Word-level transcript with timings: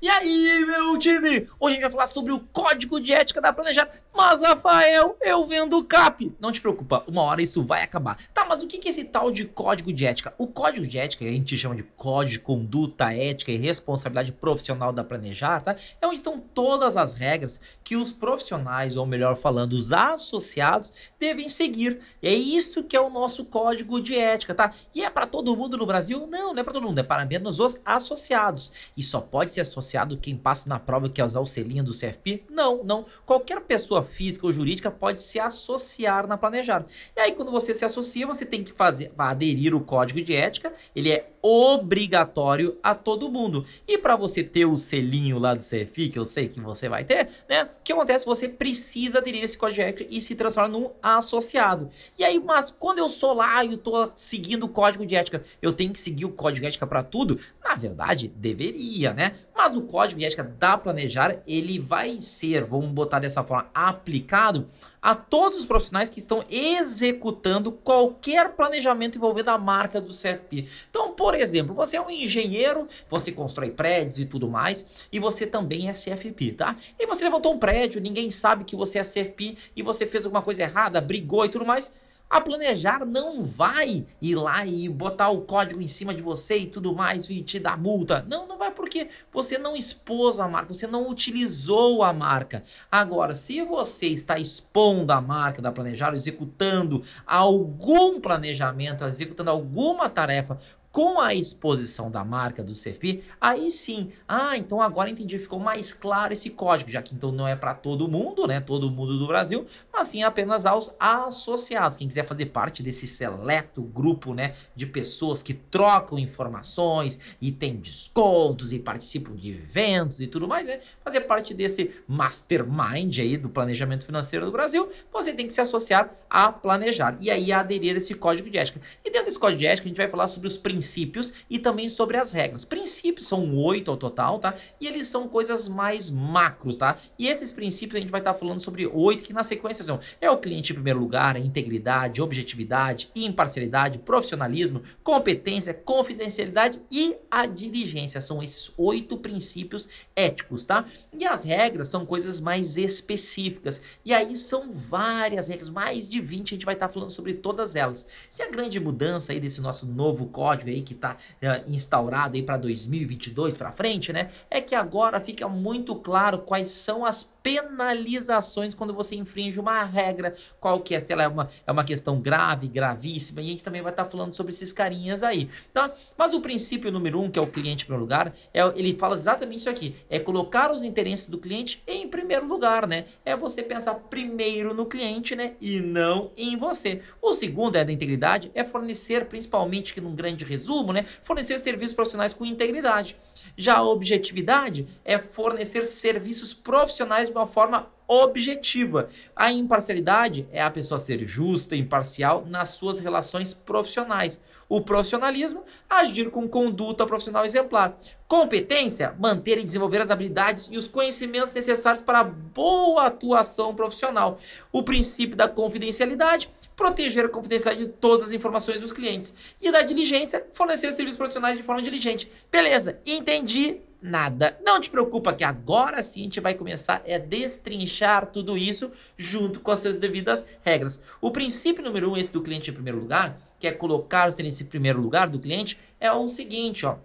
E 0.00 0.10
aí, 0.10 0.62
meu 0.66 0.98
time? 0.98 1.48
Hoje 1.58 1.60
a 1.60 1.70
gente 1.70 1.80
vai 1.80 1.90
falar 1.90 2.06
sobre 2.06 2.30
o 2.30 2.40
código 2.52 3.00
de 3.00 3.14
ética 3.14 3.40
da 3.40 3.50
Planejar. 3.50 3.88
Mas, 4.14 4.42
Rafael, 4.42 5.16
eu 5.22 5.42
vendo 5.46 5.82
CAP. 5.84 6.36
Não 6.38 6.52
te 6.52 6.60
preocupa, 6.60 7.02
uma 7.08 7.22
hora 7.22 7.40
isso 7.40 7.64
vai 7.64 7.82
acabar. 7.82 8.18
Tá, 8.34 8.44
mas 8.44 8.62
o 8.62 8.66
que 8.66 8.86
é 8.86 8.90
esse 8.90 9.04
tal 9.04 9.30
de 9.30 9.46
código 9.46 9.90
de 9.90 10.06
ética? 10.06 10.34
O 10.36 10.46
código 10.46 10.86
de 10.86 10.98
ética, 10.98 11.24
que 11.24 11.30
a 11.30 11.32
gente 11.32 11.56
chama 11.56 11.74
de 11.74 11.82
código 11.82 12.26
de 12.26 12.40
conduta 12.40 13.10
ética 13.12 13.52
e 13.52 13.56
responsabilidade 13.56 14.32
profissional 14.32 14.92
da 14.92 15.02
Planejar, 15.02 15.62
tá? 15.62 15.74
É 16.00 16.06
onde 16.06 16.16
estão 16.16 16.38
todas 16.40 16.98
as 16.98 17.14
regras 17.14 17.60
que 17.82 17.96
os 17.96 18.12
profissionais, 18.12 18.96
ou 18.96 19.06
melhor 19.06 19.36
falando, 19.36 19.72
os 19.72 19.92
associados, 19.92 20.92
devem 21.18 21.48
seguir. 21.48 22.00
E 22.20 22.28
é 22.28 22.34
isso 22.34 22.82
que 22.82 22.96
é 22.96 23.00
o 23.00 23.08
nosso 23.08 23.44
código 23.46 24.00
de 24.00 24.14
ética, 24.18 24.54
tá? 24.54 24.72
E 24.94 25.02
é 25.02 25.08
para 25.08 25.26
todo 25.26 25.56
mundo 25.56 25.78
no 25.78 25.86
Brasil? 25.86 26.26
Não, 26.26 26.52
não 26.52 26.60
é 26.60 26.64
para 26.64 26.74
todo 26.74 26.86
mundo, 26.86 26.98
é 26.98 27.02
para 27.02 27.24
menos 27.24 27.60
os 27.60 27.80
associados. 27.84 28.72
E 28.96 29.02
só 29.02 29.20
pode 29.20 29.52
ser 29.52 29.62
associado 29.62 29.85
quem 30.16 30.36
passa 30.36 30.68
na 30.68 30.78
prova 30.78 31.08
que 31.08 31.20
é 31.20 31.24
usar 31.24 31.40
o 31.40 31.46
selinho 31.46 31.84
do 31.84 31.92
CFP? 31.92 32.44
Não, 32.50 32.82
não. 32.82 33.04
Qualquer 33.24 33.60
pessoa 33.60 34.02
física 34.02 34.46
ou 34.46 34.52
jurídica 34.52 34.90
pode 34.90 35.20
se 35.20 35.38
associar 35.38 36.26
na 36.26 36.36
Planejar. 36.36 36.84
E 37.16 37.20
aí, 37.20 37.32
quando 37.32 37.50
você 37.50 37.72
se 37.72 37.84
associa, 37.84 38.26
você 38.26 38.44
tem 38.44 38.62
que 38.62 38.72
fazer, 38.72 39.12
aderir 39.16 39.74
o 39.74 39.80
código 39.80 40.20
de 40.20 40.34
ética. 40.34 40.72
Ele 40.94 41.10
é 41.10 41.30
obrigatório 41.42 42.76
a 42.82 42.94
todo 42.94 43.30
mundo. 43.30 43.64
E 43.86 43.96
para 43.96 44.16
você 44.16 44.42
ter 44.42 44.64
o 44.64 44.74
selinho 44.74 45.38
lá 45.38 45.54
do 45.54 45.62
CFI, 45.62 46.08
que 46.08 46.18
eu 46.18 46.24
sei 46.24 46.48
que 46.48 46.60
você 46.60 46.88
vai 46.88 47.04
ter, 47.04 47.28
né? 47.48 47.64
O 47.64 47.82
que 47.84 47.92
acontece? 47.92 48.26
Você 48.26 48.48
precisa 48.48 49.18
aderir 49.18 49.42
esse 49.44 49.56
código 49.56 49.76
de 49.76 49.82
ética 49.82 50.06
e 50.10 50.20
se 50.20 50.34
transformar 50.34 50.68
num 50.68 50.90
associado. 51.00 51.88
E 52.18 52.24
aí, 52.24 52.40
mas 52.40 52.72
quando 52.72 52.98
eu 52.98 53.08
sou 53.08 53.32
lá 53.32 53.64
e 53.64 53.72
eu 53.72 53.78
tô 53.78 54.10
seguindo 54.16 54.64
o 54.64 54.68
código 54.68 55.06
de 55.06 55.14
ética, 55.14 55.42
eu 55.62 55.72
tenho 55.72 55.92
que 55.92 55.98
seguir 55.98 56.24
o 56.24 56.32
código 56.32 56.62
de 56.62 56.66
ética 56.66 56.86
para 56.86 57.02
tudo? 57.02 57.38
Verdade, 57.78 58.32
deveria, 58.36 59.12
né? 59.12 59.32
Mas 59.54 59.76
o 59.76 59.82
código 59.82 60.18
de 60.18 60.26
ética 60.26 60.42
da 60.42 60.78
Planejar, 60.78 61.42
ele 61.46 61.78
vai 61.78 62.18
ser, 62.20 62.64
vamos 62.64 62.90
botar 62.90 63.18
dessa 63.18 63.42
forma, 63.44 63.68
aplicado 63.74 64.66
a 65.02 65.14
todos 65.14 65.58
os 65.58 65.66
profissionais 65.66 66.10
que 66.10 66.18
estão 66.18 66.44
executando 66.50 67.70
qualquer 67.70 68.50
planejamento 68.54 69.18
envolvendo 69.18 69.50
a 69.50 69.58
marca 69.58 70.00
do 70.00 70.12
CFP. 70.12 70.66
Então, 70.90 71.12
por 71.12 71.34
exemplo, 71.34 71.74
você 71.74 71.96
é 71.96 72.00
um 72.00 72.10
engenheiro, 72.10 72.88
você 73.08 73.30
constrói 73.30 73.70
prédios 73.70 74.18
e 74.18 74.24
tudo 74.24 74.48
mais, 74.48 74.86
e 75.12 75.20
você 75.20 75.46
também 75.46 75.88
é 75.88 75.92
CFP, 75.92 76.52
tá? 76.52 76.76
E 76.98 77.06
você 77.06 77.24
levantou 77.24 77.54
um 77.54 77.58
prédio, 77.58 78.00
ninguém 78.00 78.30
sabe 78.30 78.64
que 78.64 78.74
você 78.74 78.98
é 78.98 79.02
CFP 79.02 79.56
e 79.76 79.82
você 79.82 80.06
fez 80.06 80.24
alguma 80.24 80.42
coisa 80.42 80.62
errada, 80.62 81.00
brigou 81.00 81.44
e 81.44 81.48
tudo 81.48 81.64
mais 81.64 81.92
a 82.28 82.40
planejar 82.40 83.04
não 83.04 83.40
vai 83.40 84.04
ir 84.20 84.34
lá 84.34 84.66
e 84.66 84.88
botar 84.88 85.30
o 85.30 85.42
código 85.42 85.80
em 85.80 85.86
cima 85.86 86.14
de 86.14 86.22
você 86.22 86.58
e 86.58 86.66
tudo 86.66 86.94
mais 86.94 87.30
e 87.30 87.42
te 87.42 87.58
dar 87.58 87.78
multa. 87.78 88.24
Não, 88.28 88.46
não 88.46 88.58
vai 88.58 88.70
porque 88.70 89.08
você 89.32 89.56
não 89.56 89.76
expôs 89.76 90.40
a 90.40 90.48
marca, 90.48 90.74
você 90.74 90.86
não 90.86 91.08
utilizou 91.08 92.02
a 92.02 92.12
marca. 92.12 92.64
Agora, 92.90 93.34
se 93.34 93.62
você 93.62 94.08
está 94.08 94.38
expondo 94.38 95.12
a 95.12 95.20
marca 95.20 95.62
da 95.62 95.70
planejar, 95.70 96.14
executando 96.14 97.02
algum 97.24 98.20
planejamento, 98.20 99.04
executando 99.04 99.50
alguma 99.50 100.08
tarefa 100.08 100.58
com 100.96 101.20
a 101.20 101.34
exposição 101.34 102.10
da 102.10 102.24
marca 102.24 102.64
do 102.64 102.72
CFP, 102.72 103.22
aí 103.38 103.70
sim, 103.70 104.12
ah, 104.26 104.56
então 104.56 104.80
agora 104.80 105.10
entendi, 105.10 105.38
ficou 105.38 105.58
mais 105.60 105.92
claro 105.92 106.32
esse 106.32 106.48
código, 106.48 106.90
já 106.90 107.02
que 107.02 107.14
então 107.14 107.30
não 107.30 107.46
é 107.46 107.54
para 107.54 107.74
todo 107.74 108.08
mundo, 108.08 108.46
né, 108.46 108.60
todo 108.60 108.90
mundo 108.90 109.18
do 109.18 109.26
Brasil, 109.26 109.66
mas 109.92 110.08
sim 110.08 110.22
apenas 110.22 110.64
aos 110.64 110.96
associados. 110.98 111.98
Quem 111.98 112.08
quiser 112.08 112.24
fazer 112.24 112.46
parte 112.46 112.82
desse 112.82 113.06
seleto 113.06 113.82
grupo, 113.82 114.32
né, 114.32 114.54
de 114.74 114.86
pessoas 114.86 115.42
que 115.42 115.52
trocam 115.52 116.18
informações 116.18 117.20
e 117.42 117.52
tem 117.52 117.76
descontos 117.76 118.72
e 118.72 118.78
participam 118.78 119.36
de 119.36 119.50
eventos 119.50 120.22
e 120.22 120.26
tudo 120.26 120.48
mais, 120.48 120.66
né, 120.66 120.80
fazer 121.04 121.20
parte 121.20 121.52
desse 121.52 121.90
mastermind 122.08 123.18
aí 123.18 123.36
do 123.36 123.50
planejamento 123.50 124.06
financeiro 124.06 124.46
do 124.46 124.52
Brasil, 124.52 124.88
você 125.12 125.34
tem 125.34 125.46
que 125.46 125.52
se 125.52 125.60
associar 125.60 126.10
a 126.30 126.50
planejar 126.50 127.18
e 127.20 127.30
aí 127.30 127.52
aderir 127.52 127.92
a 127.92 127.98
esse 127.98 128.14
código 128.14 128.48
de 128.48 128.56
ética. 128.56 128.80
E 129.04 129.10
dentro 129.10 129.26
desse 129.26 129.38
código 129.38 129.58
de 129.58 129.66
ética 129.66 129.86
a 129.86 129.88
gente 129.88 129.98
vai 129.98 130.08
falar 130.08 130.26
sobre 130.28 130.48
os 130.48 130.56
princípios 130.56 130.85
princípios 130.86 131.32
e 131.50 131.58
também 131.58 131.88
sobre 131.88 132.16
as 132.16 132.30
regras. 132.30 132.64
Princípios 132.64 133.26
são 133.26 133.56
oito 133.56 133.90
ao 133.90 133.96
total, 133.96 134.38
tá? 134.38 134.54
E 134.80 134.86
eles 134.86 135.08
são 135.08 135.28
coisas 135.28 135.68
mais 135.68 136.10
macros, 136.10 136.76
tá? 136.78 136.96
E 137.18 137.26
esses 137.26 137.52
princípios 137.52 137.96
a 137.96 138.00
gente 138.00 138.10
vai 138.10 138.20
estar 138.20 138.32
tá 138.32 138.38
falando 138.38 138.60
sobre 138.60 138.86
oito 138.86 139.24
que 139.24 139.32
na 139.32 139.42
sequência 139.42 139.84
são 139.84 139.98
é 140.20 140.30
o 140.30 140.38
cliente 140.38 140.72
em 140.72 140.76
primeiro 140.76 141.00
lugar, 141.00 141.34
a 141.34 141.40
integridade, 141.40 142.22
objetividade, 142.22 143.10
imparcialidade, 143.14 143.98
profissionalismo, 143.98 144.82
competência, 145.02 145.74
confidencialidade 145.74 146.80
e 146.90 147.16
a 147.30 147.46
diligência. 147.46 148.20
São 148.20 148.42
esses 148.42 148.70
oito 148.76 149.18
princípios 149.18 149.88
éticos, 150.14 150.64
tá? 150.64 150.84
E 151.18 151.26
as 151.26 151.44
regras 151.44 151.88
são 151.88 152.06
coisas 152.06 152.38
mais 152.38 152.76
específicas. 152.76 153.82
E 154.04 154.12
aí 154.14 154.36
são 154.36 154.70
várias 154.70 155.48
regras, 155.48 155.68
mais 155.68 156.08
de 156.08 156.20
20, 156.20 156.52
a 156.52 156.54
gente 156.54 156.64
vai 156.64 156.74
estar 156.74 156.88
tá 156.88 156.92
falando 156.92 157.10
sobre 157.10 157.34
todas 157.34 157.74
elas. 157.74 158.06
E 158.38 158.42
a 158.42 158.50
grande 158.50 158.78
mudança 158.78 159.32
aí 159.32 159.40
desse 159.40 159.60
nosso 159.60 159.86
novo 159.86 160.26
código 160.26 160.65
aí 160.70 160.82
que 160.82 160.92
está 160.92 161.12
uh, 161.12 161.16
eh, 161.40 161.64
instaurado 161.68 162.36
aí 162.36 162.42
para 162.42 162.56
2022 162.56 163.56
para 163.56 163.72
frente, 163.72 164.12
né? 164.12 164.28
É 164.50 164.60
que 164.60 164.74
agora 164.74 165.20
fica 165.20 165.48
muito 165.48 165.94
claro 165.96 166.38
quais 166.38 166.70
são 166.70 167.04
as 167.04 167.28
penalizações 167.46 168.74
quando 168.74 168.92
você 168.92 169.14
infringe 169.14 169.60
uma 169.60 169.84
regra, 169.84 170.34
qual 170.58 170.80
que 170.80 170.96
é, 170.96 170.98
se 170.98 171.12
ela 171.12 171.22
é 171.22 171.28
uma, 171.28 171.48
é 171.64 171.70
uma 171.70 171.84
questão 171.84 172.20
grave, 172.20 172.66
gravíssima, 172.66 173.40
e 173.40 173.44
a 173.44 173.48
gente 173.50 173.62
também 173.62 173.80
vai 173.80 173.92
estar 173.92 174.02
tá 174.02 174.10
falando 174.10 174.32
sobre 174.32 174.50
esses 174.50 174.72
carinhas 174.72 175.22
aí, 175.22 175.48
tá? 175.72 175.92
Mas 176.18 176.34
o 176.34 176.40
princípio 176.40 176.90
número 176.90 177.20
um, 177.20 177.30
que 177.30 177.38
é 177.38 177.42
o 177.42 177.46
cliente 177.46 177.84
em 177.84 177.86
primeiro 177.86 178.02
lugar, 178.02 178.32
é, 178.52 178.60
ele 178.74 178.98
fala 178.98 179.14
exatamente 179.14 179.60
isso 179.60 179.70
aqui, 179.70 179.94
é 180.10 180.18
colocar 180.18 180.72
os 180.72 180.82
interesses 180.82 181.28
do 181.28 181.38
cliente 181.38 181.84
em 181.86 182.08
primeiro 182.08 182.48
lugar, 182.48 182.84
né? 182.84 183.04
É 183.24 183.36
você 183.36 183.62
pensar 183.62 183.94
primeiro 183.94 184.74
no 184.74 184.84
cliente, 184.84 185.36
né? 185.36 185.52
E 185.60 185.78
não 185.78 186.32
em 186.36 186.56
você. 186.56 187.00
O 187.22 187.32
segundo 187.32 187.76
é 187.76 187.84
da 187.84 187.92
integridade, 187.92 188.50
é 188.56 188.64
fornecer, 188.64 189.26
principalmente 189.26 189.94
que 189.94 190.00
num 190.00 190.16
grande 190.16 190.44
resumo, 190.56 190.92
né? 190.92 191.02
Fornecer 191.04 191.58
serviços 191.58 191.94
profissionais 191.94 192.32
com 192.32 192.44
integridade. 192.44 193.18
Já 193.56 193.76
a 193.76 193.82
objetividade 193.82 194.86
é 195.04 195.18
fornecer 195.18 195.84
serviços 195.84 196.52
profissionais 196.52 197.28
de 197.28 197.32
uma 197.32 197.46
forma 197.46 197.88
objetiva. 198.08 199.08
A 199.34 199.50
imparcialidade 199.50 200.48
é 200.52 200.62
a 200.62 200.70
pessoa 200.70 200.98
ser 200.98 201.26
justa 201.26 201.74
e 201.74 201.80
imparcial 201.80 202.44
nas 202.46 202.70
suas 202.70 202.98
relações 202.98 203.52
profissionais. 203.52 204.42
O 204.68 204.80
profissionalismo, 204.80 205.64
agir 205.88 206.30
com 206.30 206.48
conduta 206.48 207.06
profissional 207.06 207.44
exemplar. 207.44 207.96
Competência, 208.26 209.14
manter 209.18 209.58
e 209.58 209.62
desenvolver 209.62 210.00
as 210.00 210.10
habilidades 210.10 210.68
e 210.72 210.76
os 210.76 210.88
conhecimentos 210.88 211.54
necessários 211.54 212.02
para 212.02 212.24
boa 212.24 213.06
atuação 213.06 213.74
profissional. 213.74 214.36
O 214.72 214.82
princípio 214.82 215.36
da 215.36 215.48
confidencialidade, 215.48 216.50
proteger 216.76 217.24
a 217.24 217.28
confidencialidade 217.28 217.90
de 217.90 217.96
todas 217.98 218.26
as 218.26 218.32
informações 218.32 218.82
dos 218.82 218.92
clientes. 218.92 219.34
E 219.60 219.72
da 219.72 219.82
diligência, 219.82 220.46
fornecer 220.52 220.92
serviços 220.92 221.16
profissionais 221.16 221.56
de 221.56 221.62
forma 221.62 221.82
diligente. 221.82 222.30
Beleza, 222.52 223.00
entendi 223.06 223.80
nada. 224.00 224.58
Não 224.64 224.78
te 224.78 224.90
preocupa 224.90 225.32
que 225.32 225.42
agora 225.42 226.02
sim 226.02 226.20
a 226.20 226.24
gente 226.24 226.40
vai 226.40 226.54
começar 226.54 227.02
a 227.08 227.18
destrinchar 227.18 228.26
tudo 228.26 228.56
isso 228.56 228.92
junto 229.16 229.60
com 229.60 229.70
as 229.70 229.80
suas 229.80 229.98
devidas 229.98 230.46
regras. 230.62 231.02
O 231.20 231.30
princípio 231.30 231.82
número 231.82 232.12
um, 232.12 232.16
esse 232.16 232.32
do 232.32 232.42
cliente 232.42 232.70
em 232.70 232.74
primeiro 232.74 233.00
lugar, 233.00 233.40
que 233.58 233.66
é 233.66 233.72
colocar 233.72 234.28
os 234.28 234.34
clientes 234.34 234.60
em 234.60 234.66
primeiro 234.66 235.00
lugar 235.00 235.28
do 235.28 235.40
cliente, 235.40 235.78
é 235.98 236.12
o 236.12 236.28
seguinte, 236.28 236.84
ó. 236.84 236.98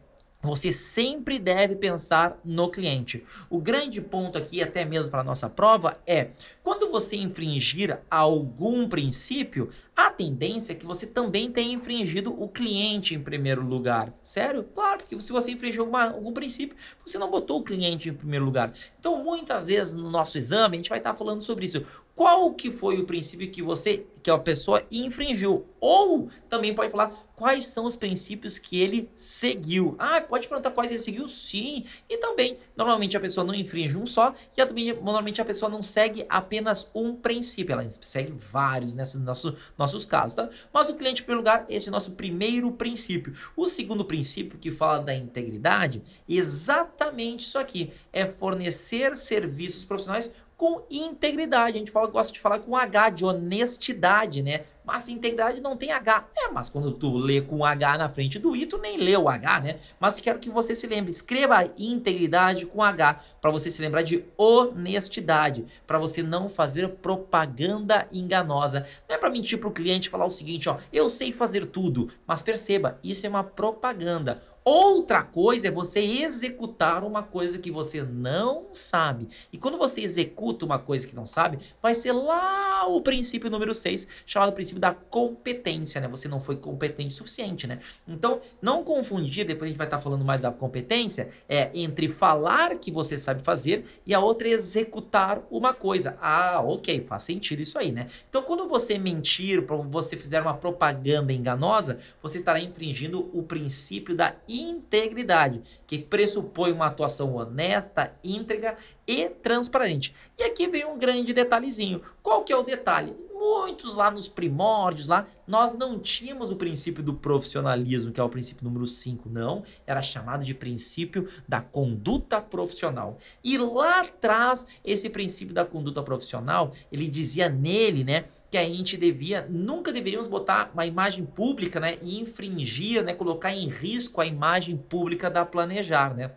Você 0.43 0.71
sempre 0.71 1.37
deve 1.37 1.75
pensar 1.75 2.39
no 2.43 2.69
cliente. 2.69 3.23
O 3.47 3.59
grande 3.59 4.01
ponto 4.01 4.39
aqui, 4.39 4.61
até 4.61 4.83
mesmo 4.83 5.11
para 5.11 5.21
a 5.21 5.23
nossa 5.23 5.47
prova, 5.47 5.95
é 6.07 6.29
quando 6.63 6.89
você 6.89 7.15
infringir 7.15 7.99
algum 8.09 8.89
princípio, 8.89 9.69
a 9.95 10.09
tendência 10.09 10.73
é 10.73 10.75
que 10.75 10.85
você 10.85 11.05
também 11.05 11.51
tenha 11.51 11.75
infringido 11.75 12.33
o 12.41 12.49
cliente 12.49 13.13
em 13.13 13.21
primeiro 13.21 13.63
lugar. 13.63 14.11
Sério? 14.23 14.63
Claro, 14.63 14.99
porque 14.99 15.19
se 15.21 15.31
você 15.31 15.51
infringiu 15.51 15.83
alguma, 15.83 16.05
algum 16.05 16.33
princípio, 16.33 16.75
você 17.05 17.19
não 17.19 17.29
botou 17.29 17.59
o 17.59 17.63
cliente 17.63 18.09
em 18.09 18.13
primeiro 18.13 18.43
lugar. 18.43 18.73
Então, 18.99 19.23
muitas 19.23 19.67
vezes 19.67 19.93
no 19.93 20.09
nosso 20.09 20.39
exame, 20.39 20.75
a 20.75 20.77
gente 20.77 20.89
vai 20.89 20.97
estar 20.97 21.13
falando 21.13 21.43
sobre 21.43 21.65
isso 21.65 21.85
qual 22.21 22.53
que 22.53 22.69
foi 22.69 22.99
o 22.99 23.03
princípio 23.03 23.49
que 23.49 23.63
você, 23.63 24.05
que 24.21 24.29
a 24.29 24.37
pessoa 24.37 24.83
infringiu. 24.91 25.65
Ou 25.79 26.29
também 26.47 26.71
pode 26.71 26.91
falar 26.91 27.11
quais 27.35 27.65
são 27.65 27.85
os 27.85 27.95
princípios 27.95 28.59
que 28.59 28.79
ele 28.79 29.09
seguiu. 29.15 29.95
Ah, 29.97 30.21
pode 30.21 30.47
perguntar 30.47 30.69
quais 30.69 30.91
ele 30.91 30.99
seguiu? 30.99 31.27
Sim. 31.27 31.83
E 32.07 32.17
também, 32.17 32.59
normalmente 32.77 33.17
a 33.17 33.19
pessoa 33.19 33.43
não 33.43 33.55
infringe 33.55 33.97
um 33.97 34.05
só, 34.05 34.35
e 34.55 34.63
também, 34.63 34.93
normalmente 34.93 35.41
a 35.41 35.45
pessoa 35.45 35.67
não 35.67 35.81
segue 35.81 36.23
apenas 36.29 36.87
um 36.93 37.15
princípio, 37.15 37.73
ela 37.73 37.89
segue 37.89 38.31
vários 38.37 38.93
nesses 38.93 39.19
nossos, 39.19 39.55
nossos 39.75 40.05
casos, 40.05 40.35
tá? 40.35 40.47
Mas 40.71 40.89
o 40.89 40.95
cliente, 40.95 41.23
em 41.23 41.25
primeiro 41.25 41.39
lugar, 41.39 41.65
esse 41.67 41.87
é 41.87 41.89
o 41.89 41.93
nosso 41.93 42.11
primeiro 42.11 42.71
princípio. 42.73 43.33
O 43.57 43.65
segundo 43.65 44.05
princípio, 44.05 44.59
que 44.59 44.71
fala 44.71 44.99
da 44.99 45.15
integridade, 45.15 46.03
exatamente 46.29 47.39
isso 47.39 47.57
aqui, 47.57 47.91
é 48.13 48.27
fornecer 48.27 49.15
serviços 49.15 49.83
profissionais 49.83 50.31
com 50.61 50.83
integridade. 50.91 51.75
A 51.75 51.79
gente 51.79 51.89
fala, 51.89 52.05
gosta 52.05 52.31
de 52.31 52.39
falar 52.39 52.59
com 52.59 52.77
H, 52.77 53.09
de 53.09 53.25
honestidade, 53.25 54.43
né? 54.43 54.61
Mas 54.85 55.09
integridade 55.09 55.59
não 55.59 55.75
tem 55.75 55.91
H. 55.91 56.27
É, 56.37 56.51
mas 56.51 56.69
quando 56.69 56.91
tu 56.91 57.17
lê 57.17 57.41
com 57.41 57.65
H 57.65 57.97
na 57.97 58.07
frente 58.07 58.37
do 58.37 58.55
I, 58.55 58.67
tu 58.67 58.77
nem 58.77 58.95
lê 58.95 59.17
o 59.17 59.27
H, 59.27 59.59
né? 59.59 59.77
Mas 59.99 60.19
quero 60.19 60.37
que 60.37 60.51
você 60.51 60.75
se 60.75 60.85
lembre, 60.85 61.09
escreva 61.09 61.67
integridade 61.79 62.67
com 62.67 62.83
H, 62.83 63.19
para 63.41 63.49
você 63.49 63.71
se 63.71 63.81
lembrar 63.81 64.03
de 64.03 64.23
honestidade, 64.37 65.65
para 65.87 65.97
você 65.97 66.21
não 66.21 66.47
fazer 66.47 66.89
propaganda 66.89 68.07
enganosa. 68.11 68.85
Não 69.09 69.15
é 69.15 69.17
para 69.17 69.31
mentir 69.31 69.59
para 69.59 69.67
o 69.67 69.71
cliente 69.71 70.09
falar 70.09 70.27
o 70.27 70.29
seguinte, 70.29 70.69
ó, 70.69 70.77
eu 70.93 71.09
sei 71.09 71.31
fazer 71.31 71.65
tudo, 71.65 72.07
mas 72.27 72.43
perceba, 72.43 72.99
isso 73.03 73.25
é 73.25 73.29
uma 73.29 73.43
propaganda. 73.43 74.39
Outra 74.63 75.23
coisa 75.23 75.69
é 75.69 75.71
você 75.71 75.99
executar 75.99 77.03
uma 77.03 77.23
coisa 77.23 77.57
que 77.57 77.71
você 77.71 78.03
não 78.03 78.67
sabe. 78.71 79.27
E 79.51 79.57
quando 79.57 79.75
você 79.75 80.01
executa 80.01 80.63
uma 80.63 80.77
coisa 80.77 81.07
que 81.07 81.15
não 81.15 81.25
sabe, 81.25 81.57
vai 81.81 81.95
ser 81.95 82.11
lá 82.11 82.85
o 82.85 83.01
princípio 83.01 83.49
número 83.49 83.73
6, 83.73 84.07
chamado 84.23 84.53
princípio 84.53 84.79
da 84.79 84.93
competência, 84.93 85.99
né? 85.99 86.07
Você 86.07 86.27
não 86.27 86.39
foi 86.39 86.57
competente 86.57 87.11
o 87.11 87.17
suficiente, 87.17 87.65
né? 87.65 87.79
Então, 88.07 88.39
não 88.61 88.83
confundir, 88.83 89.45
depois 89.45 89.63
a 89.63 89.69
gente 89.69 89.77
vai 89.79 89.87
estar 89.87 89.97
falando 89.97 90.23
mais 90.23 90.39
da 90.39 90.51
competência, 90.51 91.31
é 91.49 91.71
entre 91.73 92.07
falar 92.07 92.75
que 92.77 92.91
você 92.91 93.17
sabe 93.17 93.43
fazer 93.43 93.83
e 94.05 94.13
a 94.13 94.19
outra 94.19 94.47
é 94.47 94.51
executar 94.51 95.41
uma 95.49 95.73
coisa. 95.73 96.15
Ah, 96.21 96.61
ok, 96.63 97.01
faz 97.01 97.23
sentido 97.23 97.63
isso 97.63 97.79
aí, 97.79 97.91
né? 97.91 98.07
Então, 98.29 98.43
quando 98.43 98.67
você 98.67 98.99
mentir, 98.99 99.65
você 99.89 100.15
fizer 100.15 100.39
uma 100.39 100.53
propaganda 100.53 101.33
enganosa, 101.33 101.97
você 102.21 102.37
estará 102.37 102.59
infringindo 102.59 103.27
o 103.33 103.41
princípio 103.41 104.15
da 104.15 104.35
integridade, 104.59 105.61
que 105.87 105.97
pressupõe 105.97 106.71
uma 106.71 106.87
atuação 106.87 107.35
honesta, 107.35 108.13
íntegra 108.23 108.75
e 109.07 109.29
transparente. 109.29 110.13
E 110.37 110.43
aqui 110.43 110.67
vem 110.67 110.85
um 110.85 110.97
grande 110.97 111.33
detalhezinho. 111.33 112.01
Qual 112.21 112.43
que 112.43 112.51
é 112.51 112.57
o 112.57 112.63
detalhe? 112.63 113.15
Muitos 113.43 113.97
lá 113.97 114.11
nos 114.11 114.27
primórdios, 114.27 115.07
lá, 115.07 115.25
nós 115.47 115.73
não 115.73 115.97
tínhamos 115.97 116.51
o 116.51 116.55
princípio 116.55 117.01
do 117.01 117.15
profissionalismo, 117.15 118.11
que 118.11 118.19
é 118.19 118.23
o 118.23 118.29
princípio 118.29 118.63
número 118.63 118.85
5, 118.85 119.27
não. 119.27 119.63
Era 119.87 119.99
chamado 119.99 120.45
de 120.45 120.53
princípio 120.53 121.27
da 121.47 121.59
conduta 121.59 122.39
profissional. 122.39 123.17
E 123.43 123.57
lá 123.57 124.01
atrás, 124.01 124.67
esse 124.85 125.09
princípio 125.09 125.55
da 125.55 125.65
conduta 125.65 126.03
profissional, 126.03 126.71
ele 126.91 127.07
dizia 127.07 127.49
nele, 127.49 128.03
né, 128.03 128.25
que 128.51 128.59
a 128.59 128.63
gente 128.63 128.95
devia, 128.95 129.47
nunca 129.49 129.91
deveríamos 129.91 130.27
botar 130.27 130.69
uma 130.71 130.85
imagem 130.85 131.25
pública, 131.25 131.79
né, 131.79 131.97
e 132.03 132.19
infringir, 132.19 133.03
né, 133.03 133.15
colocar 133.15 133.51
em 133.51 133.67
risco 133.67 134.21
a 134.21 134.25
imagem 134.27 134.77
pública 134.77 135.31
da 135.31 135.43
Planejar, 135.43 136.13
né? 136.13 136.31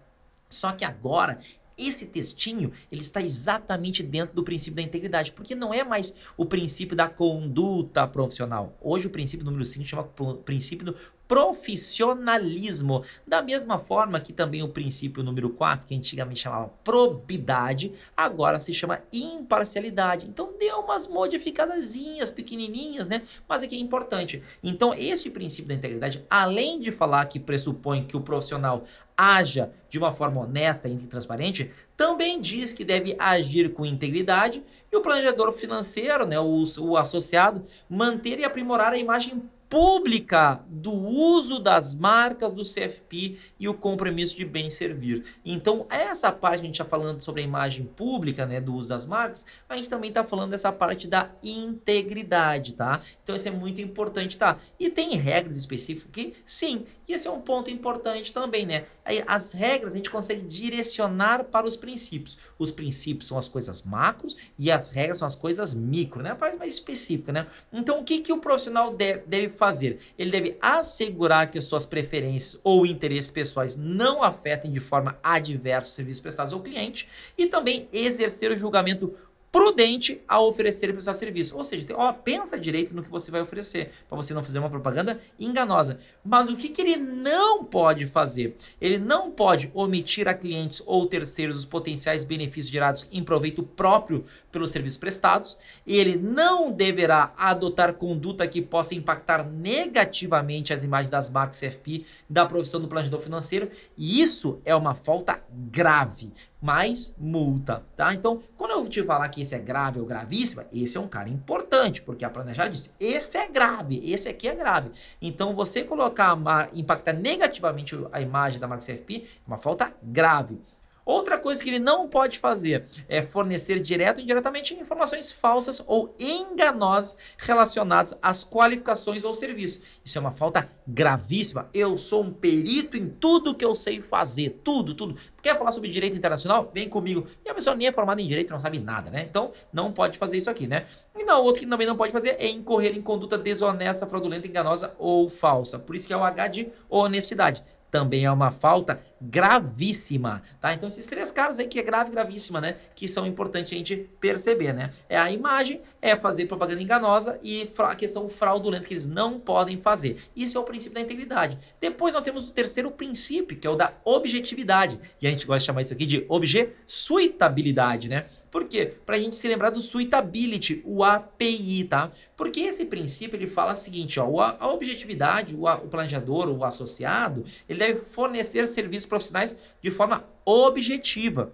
Só 0.49 0.73
que 0.73 0.87
agora 0.87 1.37
esse 1.77 2.07
textinho, 2.07 2.73
ele 2.91 3.03
está 3.03 3.21
exatamente 3.21 4.03
dentro 4.03 4.35
do 4.35 4.45
princípio 4.45 4.77
da 4.77 4.83
integridade, 4.83 5.33
porque 5.33 5.55
não 5.55 5.73
é 5.73 5.85
mais 5.85 6.15
o 6.37 6.47
princípio 6.47 6.97
da 6.97 7.09
conduta 7.09 8.07
profissional. 8.07 8.77
Hoje 8.81 9.07
o 9.07 9.11
princípio 9.11 9.45
número 9.45 9.65
5 9.65 9.85
chama 9.85 10.05
princípio 10.45 10.87
do 10.87 10.97
profissionalismo. 11.27 13.05
Da 13.27 13.43
mesma 13.43 13.79
forma 13.79 14.21
que 14.21 14.33
também 14.33 14.63
o 14.63 14.69
princípio 14.69 15.23
número 15.23 15.51
4, 15.51 15.87
que 15.89 15.95
antigamente 15.95 16.41
chamava 16.41 16.69
probidade, 16.83 17.93
agora 18.17 18.61
se 18.61 18.75
chama 18.75 19.01
imparcialidade. 19.13 20.27
Então 20.27 20.53
deu 20.59 20.81
umas 20.81 21.09
modificadazinhas 21.09 22.31
pequenininhas, 22.31 23.09
né? 23.09 23.23
Mas 23.49 23.63
é 23.63 23.67
que 23.67 23.75
é 23.75 23.79
importante. 23.79 24.43
Então 24.63 24.95
esse 24.95 25.31
princípio 25.31 25.69
da 25.69 25.75
integridade, 25.75 26.25
além 26.29 26.81
de 26.81 26.93
falar 26.93 27.27
que 27.27 27.41
pressupõe 27.41 28.05
que 28.05 28.17
o 28.17 28.21
profissional 28.21 28.85
haja 29.17 29.71
de 29.89 29.99
uma 29.99 30.13
forma 30.13 30.41
honesta 30.41 30.89
e 30.89 30.97
transparente, 30.97 31.71
também 31.97 32.41
diz 32.41 32.73
que 32.73 32.85
deve 32.85 33.15
agir 33.19 33.73
com 33.73 33.87
integridade 33.87 34.63
e 34.91 34.97
o 34.97 35.01
planejador 35.01 35.53
financeiro, 35.53 36.27
né, 36.27 36.39
o, 36.39 36.65
o 36.81 36.97
associado, 36.97 37.63
manter 37.89 38.41
e 38.41 38.45
aprimorar 38.45 38.93
a 38.93 38.99
imagem 38.99 39.43
pública 39.69 40.65
do 40.69 40.93
uso 40.93 41.59
das 41.59 41.95
marcas 41.95 42.53
do 42.53 42.63
CFP 42.63 43.37
e 43.59 43.69
o 43.69 43.75
compromisso 43.75 44.37
de 44.37 44.45
bem 44.45 44.71
servir. 44.71 45.25
Então, 45.45 45.87
essa 45.91 46.31
parte 46.31 46.61
a 46.61 46.65
gente 46.65 46.75
está 46.75 46.85
falando 46.85 47.21
sobre 47.21 47.41
a 47.41 47.45
imagem 47.45 47.85
pública, 47.85 48.47
né, 48.47 48.61
do 48.61 48.75
uso 48.75 48.89
das 48.89 49.05
marcas, 49.05 49.45
a 49.69 49.77
gente 49.77 49.91
também 49.91 50.11
está 50.11 50.23
falando 50.23 50.51
dessa 50.51 50.73
parte 50.73 51.09
da 51.09 51.31
integridade, 51.43 52.75
tá? 52.75 53.01
Então, 53.23 53.35
isso 53.35 53.49
é 53.49 53.51
muito 53.51 53.81
importante, 53.81 54.39
tá? 54.39 54.57
E 54.79 54.89
tem 54.89 55.17
regras 55.17 55.57
específicas 55.57 56.09
aqui? 56.09 56.35
Sim, 56.45 56.85
e 57.09 57.13
esse 57.13 57.27
é 57.27 57.31
um 57.31 57.41
ponto 57.41 57.71
importante 57.71 58.33
também, 58.33 58.65
né? 58.65 58.85
As 59.27 59.53
regras 59.53 59.93
a 59.93 59.97
gente 59.97 60.09
consegue 60.09 60.43
direcionar 60.43 61.45
para 61.45 61.67
os 61.67 61.77
princípios. 61.77 62.39
Os 62.59 62.71
princípios 62.71 63.27
são 63.29 63.37
as 63.37 63.49
coisas 63.49 63.83
macros 63.83 64.37
e 64.59 64.71
as 64.71 64.89
regras 64.89 65.19
são 65.19 65.27
as 65.27 65.35
coisas 65.35 65.75
micro, 65.75 66.23
né? 66.23 66.31
A 66.31 66.37
parte 66.37 66.57
mais 66.57 66.73
específica, 66.73 67.33
né? 67.33 67.47
Então, 67.73 68.01
o 68.01 68.05
que, 68.05 68.21
que 68.21 68.33
o 68.33 68.39
profissional 68.39 68.95
deve, 68.95 69.25
deve 69.27 69.49
fazer? 69.49 69.64
Fazer? 69.65 69.99
Ele 70.19 70.31
deve 70.31 70.59
assegurar 70.61 71.51
que 71.51 71.59
suas 71.61 71.87
preferências 71.87 72.61
ou 72.63 72.85
interesses 72.85 73.31
pessoais 73.31 73.77
não 73.77 74.23
afetem 74.23 74.71
de 74.71 74.79
forma 74.79 75.19
adversa 75.23 75.89
os 75.89 75.95
serviços 75.95 76.21
prestados 76.21 76.53
ao 76.53 76.61
cliente 76.61 77.09
e 77.39 77.47
também 77.47 77.89
exercer 77.91 78.51
o 78.51 78.57
julgamento 78.57 79.15
prudente 79.55 80.21
ao 80.27 80.49
oferecer 80.49 80.91
e 80.91 80.93
prestar 80.93 81.15
serviço. 81.15 81.57
Ou 81.57 81.63
seja, 81.63 81.87
ó, 81.95 82.13
pensa 82.13 82.59
direito 82.59 82.93
no 82.93 83.05
que 83.05 83.09
você 83.09 83.31
vai 83.31 83.41
oferecer, 83.41 83.93
para 84.09 84.17
você 84.17 84.35
não 84.35 84.43
fazer 84.43 84.59
uma 84.59 84.69
propaganda 84.69 85.21
enganosa. 85.39 86.01
Mas 86.25 86.49
o 86.49 86.57
que, 86.57 86.69
que 86.69 86.83
ele 86.83 86.97
não 86.97 87.63
pode 87.63 88.05
fazer? 88.05 88.57
Ele 88.81 88.99
não 88.99 89.31
pode 89.31 89.71
omitir 89.73 90.27
a 90.27 90.35
clientes 90.35 90.83
ou 90.85 91.07
terceiros 91.07 91.55
os 91.57 91.65
potenciais 91.65 92.25
benefícios 92.25 92.73
gerados 92.73 93.09
em 93.13 93.23
proveito 93.23 93.63
próprio 93.63 94.25
pelos 94.51 94.73
serviços 94.73 94.99
prestados. 94.99 95.57
Ele 95.87 96.17
não 96.17 96.73
deverá 96.73 97.33
adotar 97.37 97.95
conduta 97.95 98.49
que 98.49 98.61
possa 98.61 98.97
impactar 98.97 99.49
negativamente 99.49 100.73
as 100.73 100.83
imagens 100.83 101.09
das 101.09 101.31
marcas 101.31 101.61
CFP 101.61 102.05
da 102.29 102.45
profissão 102.45 102.81
do 102.81 102.89
planejador 102.89 103.21
financeiro. 103.21 103.71
E 103.97 104.21
isso 104.21 104.61
é 104.65 104.75
uma 104.75 104.97
falta 104.97 105.41
grave 105.49 106.33
mais 106.65 107.15
multa, 107.19 107.85
tá? 107.95 108.15
Então, 108.15 108.41
quando 108.57 108.71
eu 108.71 108.89
te 108.89 109.05
falar 109.05 109.29
que 109.29 109.43
esse 109.43 109.55
é 109.55 109.59
grave 109.59 110.01
ou 110.01 110.07
gravíssimo, 110.07 110.65
esse 110.73 110.97
é 110.97 111.01
um 111.01 111.07
cara 111.07 111.29
importante, 111.29 112.01
porque 112.01 112.25
a 112.25 112.31
planejada 112.31 112.71
disse, 112.71 112.91
esse 112.99 113.37
é 113.37 113.47
grave, 113.47 114.01
esse 114.11 114.31
aqui 114.31 114.49
é 114.49 114.55
grave. 114.55 114.91
Então, 115.21 115.55
você 115.55 115.85
colocar, 115.85 116.35
impactar 116.73 117.13
negativamente 117.13 117.95
a 118.11 118.19
imagem 118.19 118.59
da 118.59 118.67
marca 118.67 118.83
CFP, 118.83 119.25
é 119.25 119.47
uma 119.47 119.59
falta 119.59 119.95
grave. 120.03 120.59
Outra 121.05 121.39
coisa 121.39 121.63
que 121.63 121.69
ele 121.69 121.79
não 121.79 122.09
pode 122.09 122.39
fazer 122.39 122.87
é 123.09 123.21
fornecer 123.21 123.79
direto 123.79 124.19
ou 124.19 124.23
indiretamente 124.23 124.75
informações 124.75 125.31
falsas 125.31 125.83
ou 125.87 126.15
enganosas 126.19 127.19
relacionadas 127.37 128.17
às 128.23 128.43
qualificações 128.43 129.23
ou 129.23 129.35
serviços. 129.35 129.83
Isso 130.03 130.17
é 130.17 130.21
uma 130.21 130.33
falta 130.33 130.69
gravíssima. 130.87 131.69
Eu 131.75 131.97
sou 131.97 132.23
um 132.23 132.33
perito 132.33 132.97
em 132.97 133.09
tudo 133.09 133.55
que 133.55 133.65
eu 133.65 133.75
sei 133.75 134.01
fazer, 134.01 134.61
tudo, 134.65 134.95
tudo. 134.95 135.15
Quer 135.43 135.59
falar 135.59 135.73
sobre 135.73 135.91
direito 135.91 136.17
internacional? 136.17 136.71
Vem 136.73 136.89
comigo. 136.89 137.27
E 137.45 137.51
a 137.51 137.55
pessoa 137.55 137.77
nem 137.77 137.89
é 137.89 137.93
formada 137.93 138.23
em 138.23 138.27
direito, 138.27 138.51
não 138.51 138.59
sabe 138.59 138.79
nada, 138.79 139.11
né? 139.11 139.27
Então, 139.29 139.53
não 139.73 139.93
pode 139.93 140.17
fazer 140.17 140.39
isso 140.39 140.49
aqui, 140.49 140.67
né? 140.67 140.87
E 141.19 141.23
não, 141.25 141.43
outro 141.43 141.61
que 141.61 141.67
também 141.67 141.87
não 141.87 141.97
pode 141.97 142.13
fazer 142.13 142.37
é 142.39 142.49
incorrer 142.49 142.97
em 142.97 143.03
conduta 143.03 143.37
desonesta, 143.37 144.07
fraudulenta, 144.07 144.47
enganosa 144.47 144.95
ou 144.99 145.29
falsa. 145.29 145.79
Por 145.79 145.95
isso 145.95 146.07
que 146.07 146.15
é 146.15 146.17
o 146.17 146.25
H 146.25 146.49
de 146.49 146.69
honestidade 146.89 147.63
também 147.95 148.25
é 148.25 148.31
uma 148.33 148.51
falta 148.51 148.99
gravíssima, 149.21 150.43
tá? 150.61 150.75
Então 150.75 150.89
esses 150.89 151.07
três 151.07 151.31
caras 151.31 151.61
aí 151.61 151.69
que 151.69 151.79
é 151.79 151.83
grave, 151.83 152.11
gravíssima, 152.11 152.61
né? 152.61 152.77
Que 152.93 153.07
são 153.07 153.25
importantes 153.25 153.73
a 153.73 153.77
gente 153.77 154.11
perceber, 154.19 154.73
né? 154.73 154.91
É 155.09 155.17
a 155.17 155.31
imagem, 155.31 155.81
é 156.03 156.17
fazer 156.17 156.47
propaganda 156.47 156.83
enganosa 156.83 157.39
e 157.41 157.71
a 157.79 157.95
questão 157.95 158.29
fraudulenta 158.29 158.89
que 158.89 158.95
eles 158.95 159.07
não 159.07 159.39
podem 159.39 159.79
fazer. 159.79 160.21
Isso 160.35 160.59
é 160.59 160.61
o 160.61 160.65
princípio 160.65 160.97
da 160.97 161.03
integridade. 161.03 161.57
Depois 161.81 162.13
nós 162.13 162.25
temos 162.25 162.49
o 162.49 162.53
terceiro 162.53 162.91
princípio, 162.91 163.57
que 163.57 163.65
é 163.65 163.71
o 163.71 163.77
da 163.77 163.93
objetividade. 164.05 164.99
E 165.23 165.29
a 165.29 165.31
gente 165.31 165.47
gosta 165.47 165.61
de 165.61 165.67
chamar 165.67 165.83
isso 165.83 165.95
aqui 165.95 166.05
de 166.05 166.27
objesuitabilidade, 166.29 168.09
né? 168.09 168.25
Por 168.55 168.69
quê? 168.69 168.87
Para 169.05 169.17
a 169.17 169.19
gente 169.19 169.35
se 169.35 169.49
lembrar 169.49 169.71
do 169.71 169.81
suitability, 169.81 170.81
o 170.85 171.03
API, 171.03 171.83
tá? 171.91 172.09
Porque 172.37 172.61
esse 172.61 172.85
princípio 172.85 173.37
ele 173.37 173.49
fala 173.49 173.73
o 173.73 173.75
seguinte, 173.75 174.21
ó, 174.21 174.57
a 174.61 174.73
objetividade, 174.73 175.57
o, 175.57 175.89
planejador, 175.89 176.49
o 176.49 176.63
associado, 176.63 177.45
ele 177.69 177.81
deve 177.81 177.99
fornecer 177.99 178.65
serviços 178.69 179.07
profissionais 179.07 179.59
de 179.83 179.91
forma 179.91 180.23
objetiva. 180.45 181.51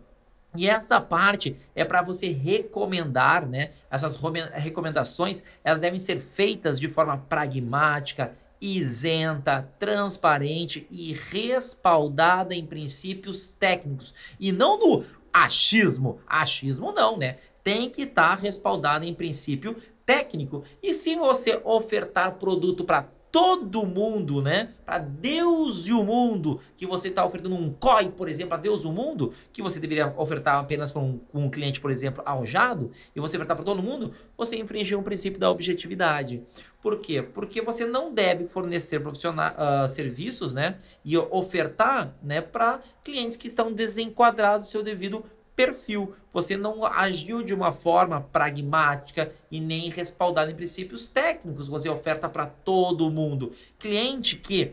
E 0.54 0.68
essa 0.68 1.00
parte 1.00 1.56
é 1.74 1.86
para 1.86 2.02
você 2.02 2.32
recomendar, 2.32 3.48
né? 3.48 3.70
Essas 3.90 4.18
recomendações, 4.52 5.42
elas 5.64 5.80
devem 5.80 5.98
ser 5.98 6.20
feitas 6.20 6.78
de 6.78 6.86
forma 6.86 7.16
pragmática, 7.16 8.36
isenta, 8.60 9.66
transparente 9.78 10.86
e 10.90 11.14
respaldada 11.14 12.54
em 12.54 12.66
princípios 12.66 13.48
técnicos 13.48 14.14
e 14.38 14.52
não 14.52 14.78
no 14.78 15.02
achismo. 15.32 16.18
Achismo 16.26 16.92
não, 16.92 17.16
né? 17.16 17.36
Tem 17.62 17.88
que 17.88 18.02
estar 18.02 18.36
tá 18.36 18.42
respaldado 18.42 19.04
em 19.04 19.14
princípio 19.14 19.76
técnico. 20.04 20.64
E 20.82 20.92
se 20.92 21.14
você 21.14 21.60
ofertar 21.64 22.36
produto 22.36 22.84
para 22.84 23.08
todo 23.30 23.86
mundo, 23.86 24.42
né? 24.42 24.70
Para 24.84 24.98
Deus 24.98 25.86
e 25.86 25.92
o 25.92 26.02
mundo, 26.02 26.60
que 26.76 26.86
você 26.86 27.08
está 27.08 27.24
ofertando 27.24 27.56
um 27.56 27.72
COI, 27.72 28.10
por 28.10 28.28
exemplo, 28.28 28.54
a 28.54 28.56
Deus 28.56 28.82
e 28.82 28.86
o 28.86 28.92
mundo, 28.92 29.32
que 29.52 29.62
você 29.62 29.78
deveria 29.78 30.12
ofertar 30.16 30.58
apenas 30.58 30.90
para 30.90 31.02
um, 31.02 31.20
um, 31.32 31.48
cliente, 31.48 31.80
por 31.80 31.90
exemplo, 31.90 32.22
arrojado, 32.26 32.90
e 33.14 33.20
você 33.20 33.36
ofertar 33.36 33.56
para 33.56 33.64
todo 33.64 33.82
mundo, 33.82 34.12
você 34.36 34.56
infringiu 34.56 34.98
o 34.98 35.02
princípio 35.02 35.38
da 35.38 35.50
objetividade. 35.50 36.42
Por 36.82 36.98
quê? 36.98 37.22
Porque 37.22 37.60
você 37.60 37.84
não 37.84 38.12
deve 38.12 38.46
fornecer 38.46 39.00
uh, 39.06 39.88
serviços, 39.88 40.52
né? 40.52 40.76
E 41.04 41.16
ofertar, 41.16 42.14
né, 42.22 42.40
para 42.40 42.80
clientes 43.04 43.36
que 43.36 43.48
estão 43.48 43.72
desenquadrados 43.72 44.66
do 44.66 44.70
seu 44.70 44.82
devido 44.82 45.24
perfil. 45.60 46.14
Você 46.32 46.56
não 46.56 46.86
agiu 46.86 47.42
de 47.42 47.52
uma 47.52 47.70
forma 47.70 48.18
pragmática 48.18 49.30
e 49.50 49.60
nem 49.60 49.90
respaldada 49.90 50.50
em 50.50 50.54
princípios 50.54 51.06
técnicos. 51.06 51.68
Você 51.68 51.86
oferta 51.90 52.30
para 52.30 52.46
todo 52.46 53.10
mundo. 53.10 53.52
Cliente 53.78 54.36
que 54.36 54.72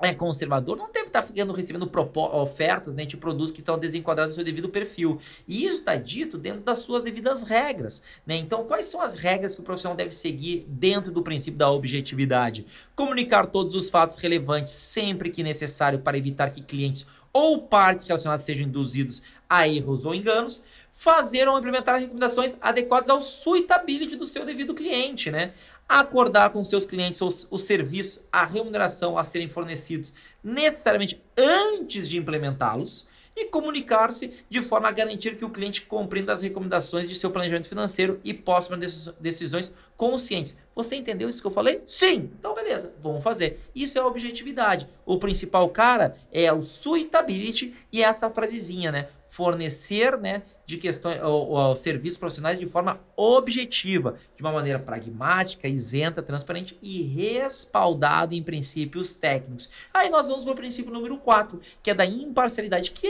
é 0.00 0.14
conservador 0.14 0.76
não 0.76 0.90
deve 0.90 1.06
estar 1.06 1.20
tá 1.20 1.26
ficando 1.26 1.52
recebendo 1.52 1.90
ofertas 2.32 2.94
né, 2.94 3.04
de 3.04 3.16
produtos 3.18 3.52
que 3.52 3.58
estão 3.58 3.78
desenquadrados 3.78 4.32
no 4.32 4.36
seu 4.36 4.44
devido 4.44 4.70
perfil. 4.70 5.20
E 5.46 5.66
isso 5.66 5.76
está 5.76 5.94
dito 5.96 6.38
dentro 6.38 6.62
das 6.62 6.78
suas 6.78 7.02
devidas 7.02 7.42
regras. 7.42 8.02
Né? 8.26 8.36
Então, 8.36 8.64
quais 8.64 8.86
são 8.86 9.02
as 9.02 9.16
regras 9.16 9.54
que 9.54 9.60
o 9.60 9.64
profissional 9.64 9.96
deve 9.96 10.10
seguir 10.10 10.64
dentro 10.68 11.12
do 11.12 11.22
princípio 11.22 11.58
da 11.58 11.70
objetividade? 11.70 12.64
Comunicar 12.96 13.46
todos 13.46 13.74
os 13.74 13.90
fatos 13.90 14.16
relevantes 14.16 14.72
sempre 14.72 15.28
que 15.28 15.42
necessário 15.42 15.98
para 15.98 16.16
evitar 16.16 16.50
que 16.50 16.62
clientes 16.62 17.06
ou 17.34 17.62
partes 17.62 18.06
relacionadas 18.06 18.42
sejam 18.42 18.64
induzidos 18.66 19.20
a 19.54 19.68
erros 19.68 20.04
ou 20.04 20.12
enganos, 20.12 20.64
fazer 20.90 21.46
ou 21.46 21.56
implementar 21.56 22.00
recomendações 22.00 22.58
adequadas 22.60 23.08
ao 23.08 23.22
suitability 23.22 24.16
do 24.16 24.26
seu 24.26 24.44
devido 24.44 24.74
cliente, 24.74 25.30
né? 25.30 25.52
Acordar 25.88 26.50
com 26.50 26.62
seus 26.62 26.84
clientes 26.84 27.20
os, 27.22 27.46
os 27.50 27.62
serviços, 27.62 28.20
a 28.32 28.44
remuneração 28.44 29.16
a 29.16 29.22
serem 29.22 29.48
fornecidos 29.48 30.12
necessariamente 30.42 31.22
antes 31.36 32.08
de 32.08 32.18
implementá-los 32.18 33.06
e 33.36 33.46
comunicar-se 33.46 34.32
de 34.48 34.62
forma 34.62 34.88
a 34.88 34.92
garantir 34.92 35.36
que 35.36 35.44
o 35.44 35.50
cliente 35.50 35.86
compreenda 35.86 36.32
as 36.32 36.42
recomendações 36.42 37.08
de 37.08 37.14
seu 37.14 37.30
planejamento 37.30 37.68
financeiro 37.68 38.20
e 38.22 38.32
possa 38.32 38.68
tomar 38.68 38.80
decisões 39.20 39.72
conscientes. 39.96 40.56
Você 40.74 40.96
entendeu 40.96 41.28
isso 41.28 41.40
que 41.40 41.46
eu 41.46 41.52
falei? 41.52 41.82
Sim! 41.84 42.30
Então, 42.38 42.54
beleza, 42.54 42.94
vamos 43.00 43.22
fazer. 43.22 43.60
Isso 43.74 43.98
é 43.98 44.00
a 44.00 44.06
objetividade. 44.06 44.86
O 45.04 45.18
principal 45.18 45.68
cara 45.68 46.16
é 46.32 46.52
o 46.52 46.62
suitability 46.62 47.74
e 47.92 48.02
essa 48.02 48.30
frasezinha, 48.30 48.92
né? 48.92 49.08
Fornecer, 49.34 50.16
né, 50.16 50.42
de 50.64 50.76
questões 50.76 51.20
ou, 51.20 51.48
ou, 51.48 51.74
serviços 51.74 52.18
profissionais 52.18 52.60
de 52.60 52.66
forma 52.66 53.00
objetiva, 53.16 54.14
de 54.36 54.42
uma 54.42 54.52
maneira 54.52 54.78
pragmática, 54.78 55.66
isenta, 55.66 56.22
transparente 56.22 56.78
e 56.80 57.02
respaldado 57.02 58.32
em 58.32 58.42
princípios 58.44 59.16
técnicos. 59.16 59.68
Aí 59.92 60.08
nós 60.08 60.28
vamos 60.28 60.44
para 60.44 60.52
o 60.52 60.56
princípio 60.56 60.92
número 60.92 61.18
4, 61.18 61.60
que 61.82 61.90
é 61.90 61.94
da 61.94 62.06
imparcialidade, 62.06 62.92
que 62.92 63.08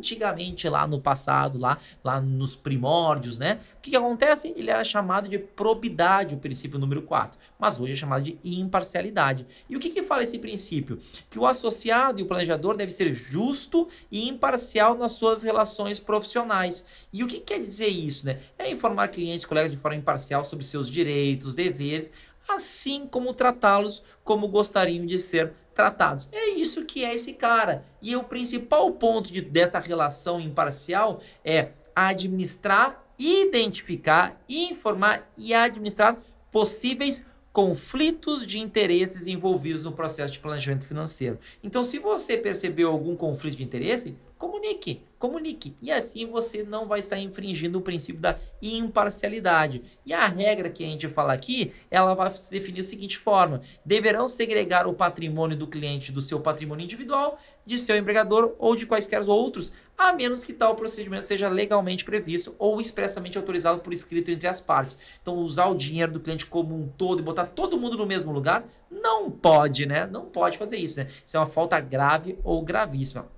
antigamente 0.00 0.68
lá 0.68 0.86
no 0.86 1.00
passado, 1.00 1.58
lá, 1.58 1.78
lá 2.02 2.20
nos 2.20 2.56
primórdios, 2.56 3.38
né? 3.38 3.60
O 3.78 3.80
que, 3.80 3.90
que 3.90 3.96
acontece? 3.96 4.52
Ele 4.56 4.70
era 4.70 4.82
chamado 4.82 5.28
de 5.28 5.38
probidade, 5.38 6.34
o 6.34 6.38
princípio 6.38 6.78
número 6.78 7.02
4, 7.02 7.38
mas 7.58 7.78
hoje 7.78 7.92
é 7.92 7.96
chamado 7.96 8.22
de 8.22 8.38
imparcialidade. 8.42 9.46
E 9.68 9.76
o 9.76 9.78
que, 9.78 9.90
que 9.90 10.02
fala 10.02 10.22
esse 10.22 10.38
princípio? 10.38 10.98
Que 11.28 11.38
o 11.38 11.46
associado 11.46 12.20
e 12.20 12.22
o 12.22 12.26
planejador 12.26 12.76
deve 12.76 12.90
ser 12.90 13.12
justo 13.12 13.86
e 14.10 14.28
imparcial 14.28 14.96
nas 14.96 15.12
suas 15.12 15.42
relações 15.42 16.00
profissionais. 16.00 16.86
E 17.12 17.22
o 17.22 17.26
que 17.26 17.38
quer 17.38 17.60
dizer 17.60 17.88
isso? 17.88 18.26
Né? 18.26 18.40
É 18.58 18.70
informar 18.70 19.08
clientes 19.08 19.44
e 19.44 19.46
colegas 19.46 19.70
de 19.70 19.76
forma 19.76 19.98
imparcial 19.98 20.44
sobre 20.44 20.64
seus 20.64 20.90
direitos, 20.90 21.54
deveres, 21.54 22.10
assim 22.48 23.06
como 23.06 23.32
tratá-los 23.32 24.02
como 24.24 24.48
gostariam 24.48 25.06
de 25.06 25.18
ser 25.18 25.52
tratados. 25.74 26.28
É 26.32 26.50
isso 26.50 26.84
que 26.84 27.04
é 27.04 27.14
esse 27.14 27.32
cara. 27.32 27.84
E 28.02 28.16
o 28.16 28.24
principal 28.24 28.90
ponto 28.92 29.32
de, 29.32 29.40
dessa 29.40 29.78
relação 29.78 30.40
imparcial 30.40 31.20
é 31.44 31.70
administrar, 31.94 33.04
identificar, 33.18 34.40
informar 34.48 35.30
e 35.36 35.54
administrar 35.54 36.18
possíveis 36.50 37.24
conflitos 37.52 38.46
de 38.46 38.60
interesses 38.60 39.26
envolvidos 39.26 39.82
no 39.82 39.92
processo 39.92 40.32
de 40.32 40.38
planejamento 40.38 40.86
financeiro. 40.86 41.38
Então, 41.62 41.82
se 41.82 41.98
você 41.98 42.36
percebeu 42.36 42.90
algum 42.90 43.16
conflito 43.16 43.56
de 43.56 43.64
interesse, 43.64 44.16
comunique, 44.40 45.02
comunique. 45.18 45.76
E 45.82 45.92
assim 45.92 46.24
você 46.24 46.62
não 46.62 46.88
vai 46.88 46.98
estar 46.98 47.18
infringindo 47.18 47.78
o 47.78 47.82
princípio 47.82 48.22
da 48.22 48.38
imparcialidade. 48.62 49.82
E 50.06 50.14
a 50.14 50.26
regra 50.26 50.70
que 50.70 50.82
a 50.82 50.86
gente 50.86 51.06
fala 51.10 51.34
aqui, 51.34 51.72
ela 51.90 52.14
vai 52.14 52.32
se 52.32 52.50
definir 52.50 52.78
da 52.78 52.82
seguinte 52.82 53.18
forma: 53.18 53.60
deverão 53.84 54.26
segregar 54.26 54.86
o 54.86 54.94
patrimônio 54.94 55.56
do 55.56 55.66
cliente 55.66 56.10
do 56.10 56.22
seu 56.22 56.40
patrimônio 56.40 56.84
individual, 56.84 57.38
de 57.66 57.76
seu 57.76 57.96
empregador 57.98 58.54
ou 58.58 58.74
de 58.74 58.86
quaisquer 58.86 59.20
outros, 59.28 59.74
a 59.98 60.10
menos 60.14 60.42
que 60.42 60.54
tal 60.54 60.74
procedimento 60.74 61.26
seja 61.26 61.50
legalmente 61.50 62.02
previsto 62.02 62.54
ou 62.58 62.80
expressamente 62.80 63.36
autorizado 63.36 63.80
por 63.80 63.92
escrito 63.92 64.30
entre 64.30 64.48
as 64.48 64.58
partes. 64.58 64.96
Então, 65.20 65.36
usar 65.36 65.66
o 65.66 65.74
dinheiro 65.74 66.12
do 66.12 66.20
cliente 66.20 66.46
como 66.46 66.74
um 66.74 66.88
todo 66.88 67.20
e 67.20 67.22
botar 67.22 67.44
todo 67.44 67.78
mundo 67.78 67.98
no 67.98 68.06
mesmo 68.06 68.32
lugar, 68.32 68.64
não 68.90 69.30
pode, 69.30 69.84
né? 69.84 70.06
Não 70.06 70.24
pode 70.24 70.56
fazer 70.56 70.78
isso, 70.78 70.98
né? 70.98 71.08
Isso 71.26 71.36
é 71.36 71.40
uma 71.40 71.46
falta 71.46 71.78
grave 71.78 72.38
ou 72.42 72.62
gravíssima 72.62 73.28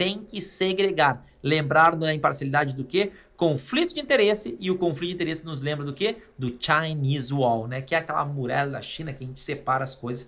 tem 0.00 0.24
que 0.24 0.40
segregar. 0.40 1.22
Lembrar 1.42 1.94
da 1.94 2.14
imparcialidade 2.14 2.74
do 2.74 2.84
que? 2.84 3.12
Conflito 3.36 3.92
de 3.92 4.00
interesse, 4.00 4.56
e 4.58 4.70
o 4.70 4.78
conflito 4.78 5.10
de 5.10 5.14
interesse 5.16 5.44
nos 5.44 5.60
lembra 5.60 5.84
do 5.84 5.92
que? 5.92 6.16
Do 6.38 6.56
Chinese 6.58 7.34
Wall, 7.34 7.68
né? 7.68 7.82
Que 7.82 7.94
é 7.94 7.98
aquela 7.98 8.24
muralha 8.24 8.70
da 8.70 8.80
China 8.80 9.12
que 9.12 9.22
a 9.22 9.26
gente 9.26 9.38
separa 9.38 9.84
as 9.84 9.94
coisas 9.94 10.26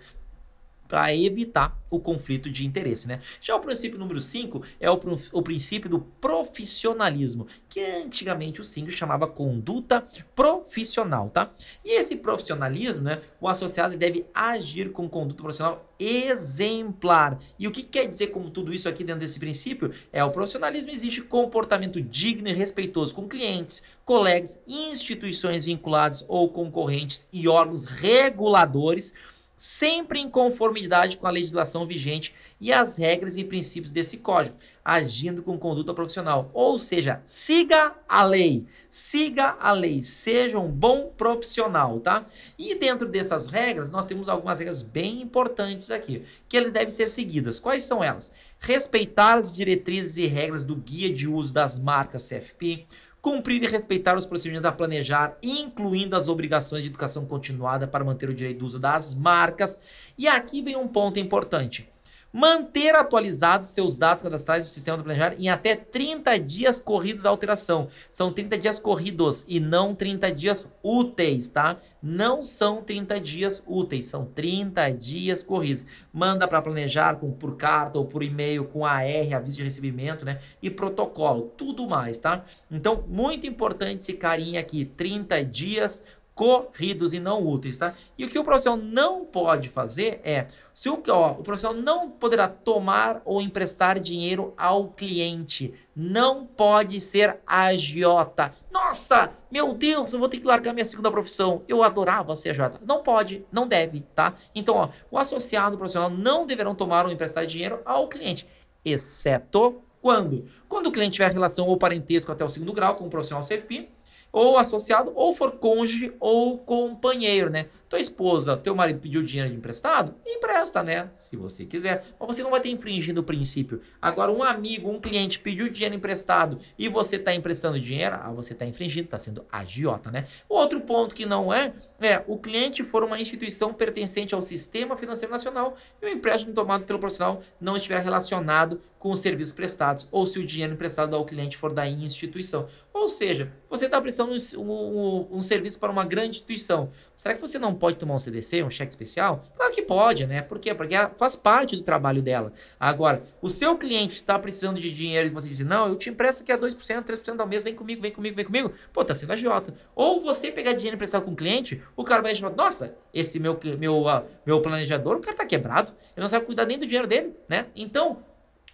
para 0.92 1.16
evitar 1.16 1.82
o 1.88 1.98
conflito 1.98 2.50
de 2.50 2.66
interesse, 2.66 3.08
né? 3.08 3.20
Já 3.40 3.56
o 3.56 3.60
princípio 3.60 3.98
número 3.98 4.20
5 4.20 4.62
é 4.78 4.90
o, 4.90 5.00
o 5.32 5.42
princípio 5.42 5.88
do 5.88 6.00
profissionalismo, 6.00 7.46
que 7.66 7.80
antigamente 7.80 8.60
o 8.60 8.64
5 8.64 8.90
chamava 8.90 9.26
conduta 9.26 10.04
profissional, 10.34 11.30
tá? 11.30 11.50
E 11.82 11.98
esse 11.98 12.16
profissionalismo, 12.16 13.04
né, 13.04 13.22
o 13.40 13.48
associado 13.48 13.96
deve 13.96 14.26
agir 14.34 14.92
com 14.92 15.08
conduta 15.08 15.42
profissional 15.42 15.90
exemplar. 15.98 17.38
E 17.58 17.66
o 17.66 17.70
que 17.70 17.82
quer 17.82 18.06
dizer 18.06 18.26
com 18.28 18.50
tudo 18.50 18.74
isso 18.74 18.86
aqui 18.86 19.02
dentro 19.02 19.20
desse 19.20 19.38
princípio? 19.38 19.92
É 20.12 20.22
o 20.22 20.30
profissionalismo 20.30 20.90
exige 20.90 21.22
comportamento 21.22 22.02
digno 22.02 22.48
e 22.48 22.52
respeitoso 22.52 23.14
com 23.14 23.26
clientes, 23.26 23.82
colegas, 24.04 24.60
instituições 24.66 25.64
vinculadas 25.64 26.22
ou 26.28 26.50
concorrentes 26.50 27.26
e 27.32 27.48
órgãos 27.48 27.86
reguladores 27.86 29.14
sempre 29.62 30.18
em 30.18 30.28
conformidade 30.28 31.16
com 31.16 31.24
a 31.24 31.30
legislação 31.30 31.86
vigente 31.86 32.34
e 32.60 32.72
as 32.72 32.96
regras 32.96 33.36
e 33.36 33.44
princípios 33.44 33.92
desse 33.92 34.16
código, 34.16 34.56
agindo 34.84 35.40
com 35.40 35.56
conduta 35.56 35.94
profissional. 35.94 36.50
Ou 36.52 36.80
seja, 36.80 37.20
siga 37.24 37.94
a 38.08 38.24
lei, 38.24 38.66
siga 38.90 39.56
a 39.60 39.70
lei, 39.70 40.02
seja 40.02 40.58
um 40.58 40.68
bom 40.68 41.12
profissional, 41.16 42.00
tá? 42.00 42.26
E 42.58 42.74
dentro 42.74 43.06
dessas 43.06 43.46
regras, 43.46 43.92
nós 43.92 44.04
temos 44.04 44.28
algumas 44.28 44.58
regras 44.58 44.82
bem 44.82 45.22
importantes 45.22 45.92
aqui, 45.92 46.24
que 46.48 46.56
eles 46.56 46.72
devem 46.72 46.90
ser 46.90 47.08
seguidas. 47.08 47.60
Quais 47.60 47.84
são 47.84 48.02
elas? 48.02 48.32
Respeitar 48.58 49.34
as 49.34 49.52
diretrizes 49.52 50.16
e 50.16 50.26
regras 50.26 50.64
do 50.64 50.74
guia 50.74 51.12
de 51.12 51.28
uso 51.28 51.54
das 51.54 51.78
marcas 51.78 52.28
CFP, 52.28 52.84
cumprir 53.22 53.62
e 53.62 53.68
respeitar 53.68 54.16
os 54.18 54.26
procedimentos 54.26 54.66
a 54.66 54.72
planejar, 54.72 55.38
incluindo 55.40 56.16
as 56.16 56.28
obrigações 56.28 56.82
de 56.82 56.88
educação 56.88 57.24
continuada 57.24 57.86
para 57.86 58.04
manter 58.04 58.28
o 58.28 58.34
direito 58.34 58.58
do 58.58 58.66
uso 58.66 58.80
das 58.80 59.14
marcas. 59.14 59.78
E 60.18 60.26
aqui 60.26 60.60
vem 60.60 60.74
um 60.74 60.88
ponto 60.88 61.20
importante 61.20 61.88
manter 62.32 62.94
atualizados 62.94 63.68
seus 63.68 63.96
dados 63.96 64.22
cadastrais 64.22 64.64
do 64.64 64.70
sistema 64.70 64.96
do 64.96 65.04
planejar 65.04 65.34
em 65.38 65.48
até 65.48 65.76
30 65.76 66.38
dias 66.40 66.80
corridos 66.80 67.24
da 67.24 67.30
alteração. 67.30 67.88
São 68.10 68.32
30 68.32 68.58
dias 68.58 68.78
corridos 68.78 69.44
e 69.46 69.60
não 69.60 69.94
30 69.94 70.32
dias 70.32 70.68
úteis, 70.82 71.48
tá? 71.48 71.76
Não 72.02 72.42
são 72.42 72.82
30 72.82 73.20
dias 73.20 73.62
úteis, 73.66 74.06
são 74.06 74.24
30 74.24 74.90
dias 74.90 75.42
corridos. 75.42 75.86
Manda 76.12 76.48
para 76.48 76.62
planejar 76.62 77.16
com, 77.16 77.30
por 77.32 77.56
carta 77.56 77.98
ou 77.98 78.06
por 78.06 78.22
e-mail 78.22 78.64
com 78.64 78.86
AR, 78.86 79.02
aviso 79.34 79.56
de 79.56 79.64
recebimento, 79.64 80.24
né? 80.24 80.38
E 80.62 80.70
protocolo, 80.70 81.52
tudo 81.56 81.86
mais, 81.86 82.18
tá? 82.18 82.44
Então, 82.70 83.04
muito 83.08 83.46
importante 83.46 84.00
esse 84.00 84.14
carinha 84.14 84.60
aqui, 84.60 84.84
30 84.84 85.44
dias 85.44 86.02
corridos 86.34 87.12
e 87.12 87.20
não 87.20 87.46
úteis, 87.46 87.76
tá? 87.76 87.94
E 88.16 88.24
o 88.24 88.28
que 88.28 88.38
o 88.38 88.44
profissional 88.44 88.82
não 88.82 89.24
pode 89.24 89.68
fazer 89.68 90.20
é, 90.24 90.46
se 90.72 90.88
o, 90.88 91.00
ó, 91.08 91.32
o 91.32 91.42
profissional 91.42 91.80
não 91.80 92.10
poderá 92.10 92.48
tomar 92.48 93.20
ou 93.24 93.40
emprestar 93.40 94.00
dinheiro 94.00 94.54
ao 94.56 94.88
cliente, 94.88 95.74
não 95.94 96.46
pode 96.46 96.98
ser 97.00 97.38
agiota. 97.46 98.50
Nossa, 98.70 99.30
meu 99.50 99.74
Deus, 99.74 100.12
eu 100.12 100.18
vou 100.18 100.28
ter 100.28 100.40
que 100.40 100.46
largar 100.46 100.72
minha 100.72 100.84
segunda 100.84 101.10
profissão. 101.10 101.62
Eu 101.68 101.82
adorava 101.82 102.34
ser 102.34 102.50
agiota. 102.50 102.80
Não 102.84 103.02
pode, 103.02 103.44
não 103.52 103.66
deve, 103.66 104.00
tá? 104.14 104.34
Então, 104.54 104.74
ó, 104.74 104.88
o 105.10 105.18
associado 105.18 105.74
e 105.74 105.76
o 105.76 105.78
profissional 105.78 106.10
não 106.10 106.46
deverão 106.46 106.74
tomar 106.74 107.04
ou 107.04 107.12
emprestar 107.12 107.44
dinheiro 107.44 107.80
ao 107.84 108.08
cliente, 108.08 108.46
exceto 108.84 109.82
quando? 110.00 110.46
Quando 110.68 110.88
o 110.88 110.92
cliente 110.92 111.12
tiver 111.12 111.30
relação 111.30 111.68
ou 111.68 111.76
parentesco 111.76 112.32
até 112.32 112.44
o 112.44 112.48
segundo 112.48 112.72
grau 112.72 112.96
com 112.96 113.06
o 113.06 113.08
profissional 113.08 113.44
CFP, 113.44 113.88
ou 114.32 114.56
associado, 114.56 115.12
ou 115.14 115.34
for 115.34 115.52
cônjuge 115.52 116.14
ou 116.18 116.58
companheiro, 116.58 117.50
né? 117.50 117.66
Tua 117.92 118.00
esposa, 118.00 118.56
teu 118.56 118.74
marido 118.74 119.00
pediu 119.00 119.22
dinheiro 119.22 119.52
emprestado, 119.52 120.14
empresta, 120.26 120.82
né? 120.82 121.10
Se 121.12 121.36
você 121.36 121.66
quiser. 121.66 122.02
Mas 122.18 122.26
você 122.26 122.42
não 122.42 122.50
vai 122.50 122.58
ter 122.58 122.70
infringindo 122.70 123.20
o 123.20 123.22
princípio. 123.22 123.82
Agora, 124.00 124.32
um 124.32 124.42
amigo, 124.42 124.88
um 124.88 124.98
cliente 124.98 125.38
pediu 125.38 125.68
dinheiro 125.68 125.94
emprestado 125.94 126.56
e 126.78 126.88
você 126.88 127.16
está 127.16 127.34
emprestando 127.34 127.78
dinheiro, 127.78 128.16
ah, 128.18 128.32
você 128.32 128.54
está 128.54 128.64
infringindo, 128.64 129.04
está 129.04 129.18
sendo 129.18 129.44
agiota, 129.52 130.10
né? 130.10 130.24
Outro 130.48 130.80
ponto 130.80 131.14
que 131.14 131.26
não 131.26 131.52
é, 131.52 131.74
é 132.00 132.24
o 132.26 132.38
cliente 132.38 132.82
for 132.82 133.04
uma 133.04 133.20
instituição 133.20 133.74
pertencente 133.74 134.34
ao 134.34 134.40
sistema 134.40 134.96
financeiro 134.96 135.30
nacional 135.30 135.74
e 136.00 136.06
o 136.06 136.08
empréstimo 136.08 136.54
tomado 136.54 136.86
pelo 136.86 136.98
profissional 136.98 137.42
não 137.60 137.76
estiver 137.76 138.02
relacionado 138.02 138.80
com 138.98 139.10
os 139.10 139.20
serviços 139.20 139.52
prestados 139.52 140.08
ou 140.10 140.24
se 140.24 140.38
o 140.38 140.46
dinheiro 140.46 140.72
emprestado 140.72 141.14
ao 141.14 141.26
cliente 141.26 141.58
for 141.58 141.70
da 141.70 141.86
instituição. 141.86 142.66
Ou 142.94 143.06
seja, 143.06 143.52
você 143.68 143.84
está 143.84 144.00
prestando 144.00 144.32
um, 144.32 144.62
um, 144.62 145.28
um, 145.32 145.40
serviço 145.42 145.78
para 145.78 145.90
uma 145.90 146.04
grande 146.04 146.36
instituição. 146.36 146.90
Será 147.16 147.34
que 147.34 147.40
você 147.40 147.58
não 147.58 147.74
pode 147.82 147.96
tomar 147.96 148.14
um 148.14 148.18
CDC, 148.20 148.62
um 148.62 148.70
cheque 148.70 148.92
especial? 148.92 149.44
Claro 149.56 149.72
que 149.72 149.82
pode, 149.82 150.24
né? 150.24 150.40
Por 150.40 150.60
quê? 150.60 150.72
Porque 150.72 150.94
faz 151.16 151.34
parte 151.34 151.74
do 151.74 151.82
trabalho 151.82 152.22
dela. 152.22 152.52
Agora, 152.78 153.24
o 153.40 153.50
seu 153.50 153.76
cliente 153.76 154.14
está 154.14 154.38
precisando 154.38 154.78
de 154.78 154.88
dinheiro 154.94 155.26
e 155.26 155.30
você 155.32 155.48
diz, 155.48 155.58
não, 155.58 155.88
eu 155.88 155.96
te 155.96 156.08
empresto 156.08 156.44
aqui 156.44 156.52
a 156.52 156.56
2%, 156.56 156.76
3% 157.02 157.40
ao 157.40 157.46
mês, 157.48 157.64
vem 157.64 157.74
comigo, 157.74 158.00
vem 158.00 158.12
comigo, 158.12 158.36
vem 158.36 158.44
comigo. 158.44 158.70
Pô, 158.92 159.04
tá 159.04 159.16
sendo 159.16 159.32
agiota. 159.32 159.74
Ou 159.96 160.20
você 160.20 160.52
pegar 160.52 160.74
dinheiro 160.74 160.94
emprestado 160.94 161.24
com 161.24 161.32
o 161.32 161.36
cliente, 161.36 161.82
o 161.96 162.04
cara 162.04 162.22
vai 162.22 162.30
achar, 162.30 162.50
nossa, 162.50 162.94
esse 163.12 163.40
meu, 163.40 163.58
meu, 163.76 164.02
uh, 164.02 164.22
meu 164.46 164.62
planejador, 164.62 165.16
o 165.16 165.20
cara 165.20 165.36
tá 165.36 165.44
quebrado, 165.44 165.90
ele 165.90 166.20
não 166.20 166.28
sabe 166.28 166.46
cuidar 166.46 166.66
nem 166.66 166.78
do 166.78 166.86
dinheiro 166.86 167.08
dele, 167.08 167.34
né? 167.48 167.66
Então, 167.74 168.18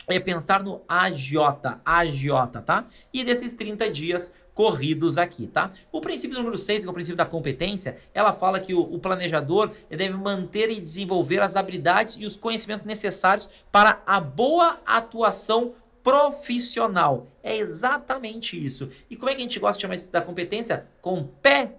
é 0.06 0.18
pensar 0.18 0.62
no 0.62 0.82
agiota, 0.88 1.80
agiota, 1.84 2.60
tá? 2.60 2.86
E 3.12 3.22
desses 3.22 3.52
30 3.52 3.90
dias 3.90 4.32
corridos 4.58 5.18
aqui, 5.18 5.46
tá? 5.46 5.70
O 5.92 6.00
princípio 6.00 6.36
número 6.36 6.58
6, 6.58 6.82
que 6.82 6.88
é 6.88 6.90
o 6.90 6.92
princípio 6.92 7.16
da 7.16 7.24
competência, 7.24 7.96
ela 8.12 8.32
fala 8.32 8.58
que 8.58 8.74
o, 8.74 8.80
o 8.80 8.98
planejador 8.98 9.70
deve 9.88 10.14
manter 10.14 10.68
e 10.68 10.74
desenvolver 10.74 11.40
as 11.40 11.54
habilidades 11.54 12.16
e 12.18 12.26
os 12.26 12.36
conhecimentos 12.36 12.82
necessários 12.82 13.48
para 13.70 14.02
a 14.04 14.18
boa 14.18 14.80
atuação 14.84 15.74
profissional. 16.02 17.28
É 17.40 17.56
exatamente 17.56 18.60
isso. 18.62 18.90
E 19.08 19.14
como 19.14 19.30
é 19.30 19.34
que 19.36 19.38
a 19.38 19.42
gente 19.42 19.60
gosta 19.60 19.78
de 19.78 19.82
chamar 19.82 19.94
isso 19.94 20.10
da 20.10 20.20
competência? 20.20 20.88
Com 21.00 21.22
pé 21.40 21.77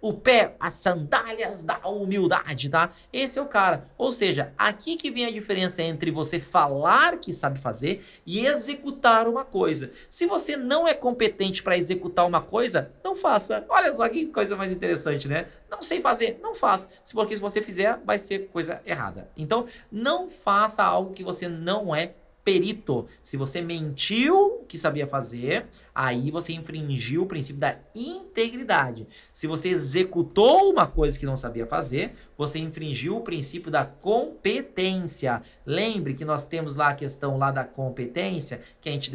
o 0.00 0.12
pé, 0.12 0.56
as 0.58 0.74
sandálias 0.74 1.64
da 1.64 1.78
humildade, 1.86 2.68
tá? 2.68 2.90
Esse 3.12 3.38
é 3.38 3.42
o 3.42 3.46
cara. 3.46 3.84
Ou 3.98 4.10
seja, 4.10 4.52
aqui 4.56 4.96
que 4.96 5.10
vem 5.10 5.26
a 5.26 5.30
diferença 5.30 5.82
entre 5.82 6.10
você 6.10 6.40
falar 6.40 7.18
que 7.18 7.32
sabe 7.32 7.58
fazer 7.58 8.04
e 8.24 8.46
executar 8.46 9.28
uma 9.28 9.44
coisa. 9.44 9.90
Se 10.08 10.26
você 10.26 10.56
não 10.56 10.88
é 10.88 10.94
competente 10.94 11.62
para 11.62 11.76
executar 11.76 12.26
uma 12.26 12.40
coisa, 12.40 12.90
não 13.04 13.14
faça. 13.14 13.64
Olha 13.68 13.92
só 13.92 14.08
que 14.08 14.26
coisa 14.26 14.56
mais 14.56 14.72
interessante, 14.72 15.28
né? 15.28 15.46
Não 15.70 15.82
sei 15.82 16.00
fazer, 16.00 16.38
não 16.42 16.54
faça. 16.54 16.90
Porque 17.12 17.34
se 17.34 17.40
você 17.40 17.60
fizer, 17.60 17.98
vai 18.04 18.18
ser 18.18 18.48
coisa 18.52 18.80
errada. 18.86 19.28
Então, 19.36 19.66
não 19.90 20.28
faça 20.28 20.82
algo 20.82 21.12
que 21.12 21.22
você 21.22 21.48
não 21.48 21.94
é 21.94 22.14
perito. 22.44 23.06
Se 23.22 23.36
você 23.36 23.60
mentiu 23.60 24.64
que 24.68 24.76
sabia 24.76 25.06
fazer, 25.06 25.66
aí 25.94 26.30
você 26.30 26.52
infringiu 26.52 27.22
o 27.22 27.26
princípio 27.26 27.60
da 27.60 27.76
integridade. 27.94 29.06
Se 29.32 29.46
você 29.46 29.68
executou 29.68 30.70
uma 30.70 30.86
coisa 30.86 31.18
que 31.18 31.26
não 31.26 31.36
sabia 31.36 31.66
fazer, 31.66 32.12
você 32.36 32.58
infringiu 32.58 33.16
o 33.16 33.20
princípio 33.20 33.70
da 33.70 33.84
competência. 33.84 35.42
Lembre 35.64 36.14
que 36.14 36.24
nós 36.24 36.44
temos 36.44 36.74
lá 36.74 36.88
a 36.88 36.94
questão 36.94 37.36
lá 37.36 37.50
da 37.50 37.64
competência, 37.64 38.60
que 38.82 38.88
a 38.88 38.92
gente 38.92 39.12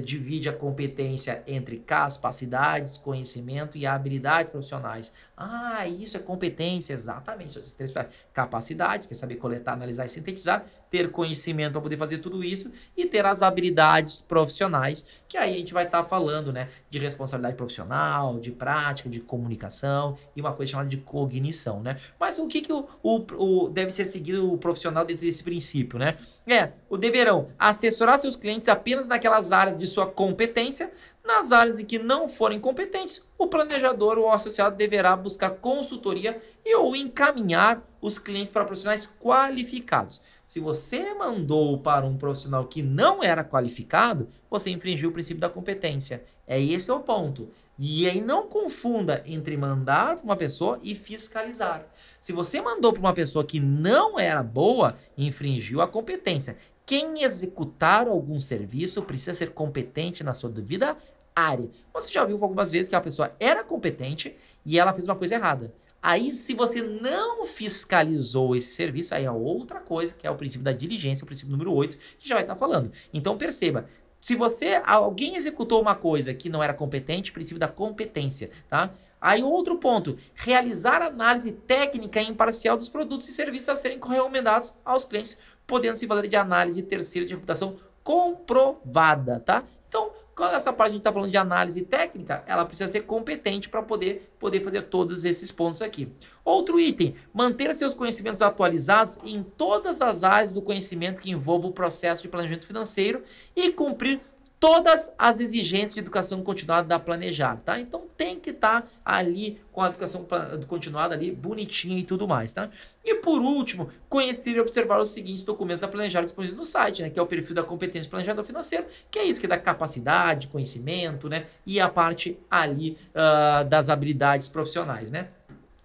divide 0.00 0.48
a 0.48 0.52
competência 0.52 1.44
entre 1.46 1.78
capacidades, 1.78 2.98
conhecimento 2.98 3.78
e 3.78 3.86
habilidades 3.86 4.50
profissionais. 4.50 5.14
Ah, 5.36 5.86
isso 5.86 6.16
é 6.16 6.20
competência, 6.20 6.92
exatamente. 6.92 7.56
Essas 7.56 7.74
três 7.74 7.94
capacidades, 8.32 9.06
que 9.06 9.14
é 9.14 9.16
saber 9.16 9.36
coletar, 9.36 9.74
analisar 9.74 10.04
e 10.04 10.08
sintetizar, 10.08 10.66
ter 10.90 11.12
conhecimento 11.12 11.72
para 11.72 11.80
poder 11.80 11.96
fazer 11.96 12.18
tudo 12.18 12.42
isso 12.42 12.72
e 12.96 13.06
ter 13.06 13.24
as 13.24 13.40
habilidades 13.40 14.20
profissionais, 14.20 15.06
que 15.34 15.38
aí 15.38 15.56
a 15.56 15.58
gente 15.58 15.74
vai 15.74 15.82
estar 15.82 16.04
tá 16.04 16.08
falando, 16.08 16.52
né, 16.52 16.68
de 16.88 16.96
responsabilidade 16.96 17.56
profissional, 17.56 18.38
de 18.38 18.52
prática, 18.52 19.10
de 19.10 19.18
comunicação 19.18 20.16
e 20.36 20.40
uma 20.40 20.52
coisa 20.52 20.70
chamada 20.70 20.88
de 20.88 20.98
cognição, 20.98 21.82
né? 21.82 21.96
Mas 22.20 22.38
o 22.38 22.46
que 22.46 22.60
que 22.60 22.72
o, 22.72 22.86
o, 23.02 23.16
o 23.36 23.68
deve 23.68 23.90
ser 23.90 24.04
seguido 24.04 24.52
o 24.52 24.56
profissional 24.56 25.04
dentro 25.04 25.26
desse 25.26 25.42
princípio, 25.42 25.98
né? 25.98 26.14
É, 26.46 26.70
o 26.88 26.96
deverão 26.96 27.48
assessorar 27.58 28.16
seus 28.16 28.36
clientes 28.36 28.68
apenas 28.68 29.08
naquelas 29.08 29.50
áreas 29.50 29.76
de 29.76 29.88
sua 29.88 30.06
competência, 30.06 30.92
nas 31.24 31.52
áreas 31.52 31.80
em 31.80 31.86
que 31.86 31.98
não 31.98 32.28
forem 32.28 32.60
competentes, 32.60 33.22
o 33.38 33.46
planejador 33.46 34.18
ou 34.18 34.30
associado 34.30 34.76
deverá 34.76 35.16
buscar 35.16 35.50
consultoria 35.50 36.40
e 36.64 36.76
ou 36.76 36.94
encaminhar 36.94 37.82
os 38.00 38.18
clientes 38.18 38.52
para 38.52 38.64
profissionais 38.64 39.10
qualificados. 39.20 40.20
Se 40.44 40.60
você 40.60 41.14
mandou 41.14 41.78
para 41.78 42.04
um 42.04 42.18
profissional 42.18 42.66
que 42.66 42.82
não 42.82 43.24
era 43.24 43.42
qualificado, 43.42 44.28
você 44.50 44.70
infringiu 44.70 45.08
o 45.08 45.12
princípio 45.12 45.40
da 45.40 45.48
competência. 45.48 46.22
É 46.46 46.60
esse 46.60 46.92
o 46.92 47.00
ponto. 47.00 47.48
E 47.78 48.08
aí 48.08 48.20
não 48.20 48.46
confunda 48.46 49.22
entre 49.26 49.56
mandar 49.56 50.16
para 50.16 50.24
uma 50.24 50.36
pessoa 50.36 50.78
e 50.82 50.94
fiscalizar. 50.94 51.86
Se 52.20 52.32
você 52.32 52.60
mandou 52.60 52.92
para 52.92 53.00
uma 53.00 53.14
pessoa 53.14 53.44
que 53.44 53.58
não 53.58 54.18
era 54.18 54.42
boa, 54.42 54.96
infringiu 55.16 55.80
a 55.80 55.88
competência. 55.88 56.56
Quem 56.86 57.22
executar 57.22 58.06
algum 58.06 58.38
serviço 58.38 59.02
precisa 59.02 59.32
ser 59.32 59.52
competente 59.52 60.22
na 60.22 60.34
sua 60.34 60.50
devida 60.50 60.96
área. 61.34 61.68
Você 61.92 62.12
já 62.12 62.24
viu 62.24 62.38
algumas 62.40 62.70
vezes 62.70 62.88
que 62.88 62.94
a 62.94 63.00
pessoa 63.00 63.34
era 63.40 63.64
competente 63.64 64.36
e 64.64 64.78
ela 64.78 64.92
fez 64.92 65.06
uma 65.06 65.16
coisa 65.16 65.34
errada. 65.34 65.72
Aí, 66.02 66.30
se 66.32 66.52
você 66.52 66.82
não 66.82 67.46
fiscalizou 67.46 68.54
esse 68.54 68.72
serviço, 68.74 69.14
aí 69.14 69.24
é 69.24 69.30
outra 69.30 69.80
coisa, 69.80 70.14
que 70.14 70.26
é 70.26 70.30
o 70.30 70.36
princípio 70.36 70.62
da 70.62 70.72
diligência, 70.72 71.24
o 71.24 71.26
princípio 71.26 71.50
número 71.50 71.72
8, 71.72 71.96
que 72.18 72.28
já 72.28 72.34
vai 72.34 72.44
estar 72.44 72.54
falando. 72.54 72.92
Então, 73.10 73.38
perceba, 73.38 73.86
se 74.20 74.36
você, 74.36 74.82
alguém 74.84 75.34
executou 75.34 75.80
uma 75.80 75.94
coisa 75.94 76.34
que 76.34 76.48
não 76.48 76.62
era 76.62 76.74
competente, 76.74 77.32
princípio 77.32 77.58
da 77.58 77.68
competência, 77.68 78.50
tá? 78.68 78.90
Aí 79.20 79.42
outro 79.42 79.78
ponto, 79.78 80.18
realizar 80.34 81.00
análise 81.00 81.52
técnica 81.52 82.20
e 82.20 82.28
imparcial 82.28 82.76
dos 82.76 82.90
produtos 82.90 83.26
e 83.28 83.32
serviços 83.32 83.70
a 83.70 83.74
serem 83.74 83.98
recomendados 83.98 84.74
aos 84.84 85.06
clientes, 85.06 85.38
podendo 85.66 85.94
se 85.94 86.06
valer 86.06 86.28
de 86.28 86.36
análise 86.36 86.82
terceira 86.82 87.26
de 87.26 87.34
reputação 87.34 87.76
comprovada, 88.02 89.40
tá? 89.40 89.64
Então, 89.88 90.10
quando 90.34 90.54
essa 90.54 90.72
parte 90.72 90.90
a 90.90 90.92
gente 90.92 91.00
está 91.00 91.12
falando 91.12 91.30
de 91.30 91.36
análise 91.36 91.82
técnica, 91.82 92.42
ela 92.46 92.64
precisa 92.64 92.88
ser 92.88 93.02
competente 93.02 93.68
para 93.68 93.82
poder, 93.82 94.34
poder 94.38 94.60
fazer 94.60 94.82
todos 94.82 95.24
esses 95.24 95.52
pontos 95.52 95.80
aqui. 95.80 96.12
Outro 96.44 96.80
item, 96.80 97.14
manter 97.32 97.72
seus 97.72 97.94
conhecimentos 97.94 98.42
atualizados 98.42 99.18
em 99.24 99.42
todas 99.42 100.02
as 100.02 100.24
áreas 100.24 100.50
do 100.50 100.60
conhecimento 100.60 101.22
que 101.22 101.30
envolvam 101.30 101.70
o 101.70 101.72
processo 101.72 102.22
de 102.22 102.28
planejamento 102.28 102.66
financeiro 102.66 103.22
e 103.54 103.70
cumprir 103.70 104.20
todas 104.64 105.12
as 105.18 105.40
exigências 105.40 105.92
de 105.92 106.00
educação 106.00 106.42
continuada 106.42 106.88
da 106.88 106.98
Planejar, 106.98 107.58
tá? 107.58 107.78
Então 107.78 108.06
tem 108.16 108.40
que 108.40 108.48
estar 108.48 108.80
tá 108.80 108.88
ali 109.04 109.60
com 109.70 109.82
a 109.82 109.88
educação 109.88 110.26
continuada 110.66 111.14
ali 111.14 111.30
bonitinha 111.30 111.98
e 111.98 112.02
tudo 112.02 112.26
mais, 112.26 112.50
tá? 112.50 112.70
E 113.04 113.16
por 113.16 113.42
último, 113.42 113.90
conhecer 114.08 114.52
e 114.52 114.60
observar 114.60 114.98
os 114.98 115.10
seguintes 115.10 115.44
documentos 115.44 115.82
da 115.82 115.88
Planejar 115.88 116.22
disponíveis 116.22 116.56
no 116.56 116.64
site, 116.64 117.02
né? 117.02 117.10
Que 117.10 117.18
é 117.18 117.22
o 117.22 117.26
perfil 117.26 117.54
da 117.54 117.62
competência 117.62 118.08
planejador 118.08 118.42
financeiro, 118.42 118.86
que 119.10 119.18
é 119.18 119.24
isso 119.24 119.38
que 119.38 119.46
dá 119.46 119.58
capacidade, 119.58 120.48
conhecimento, 120.48 121.28
né? 121.28 121.44
E 121.66 121.78
a 121.78 121.90
parte 121.90 122.38
ali 122.50 122.96
uh, 123.10 123.68
das 123.68 123.90
habilidades 123.90 124.48
profissionais, 124.48 125.10
né? 125.10 125.28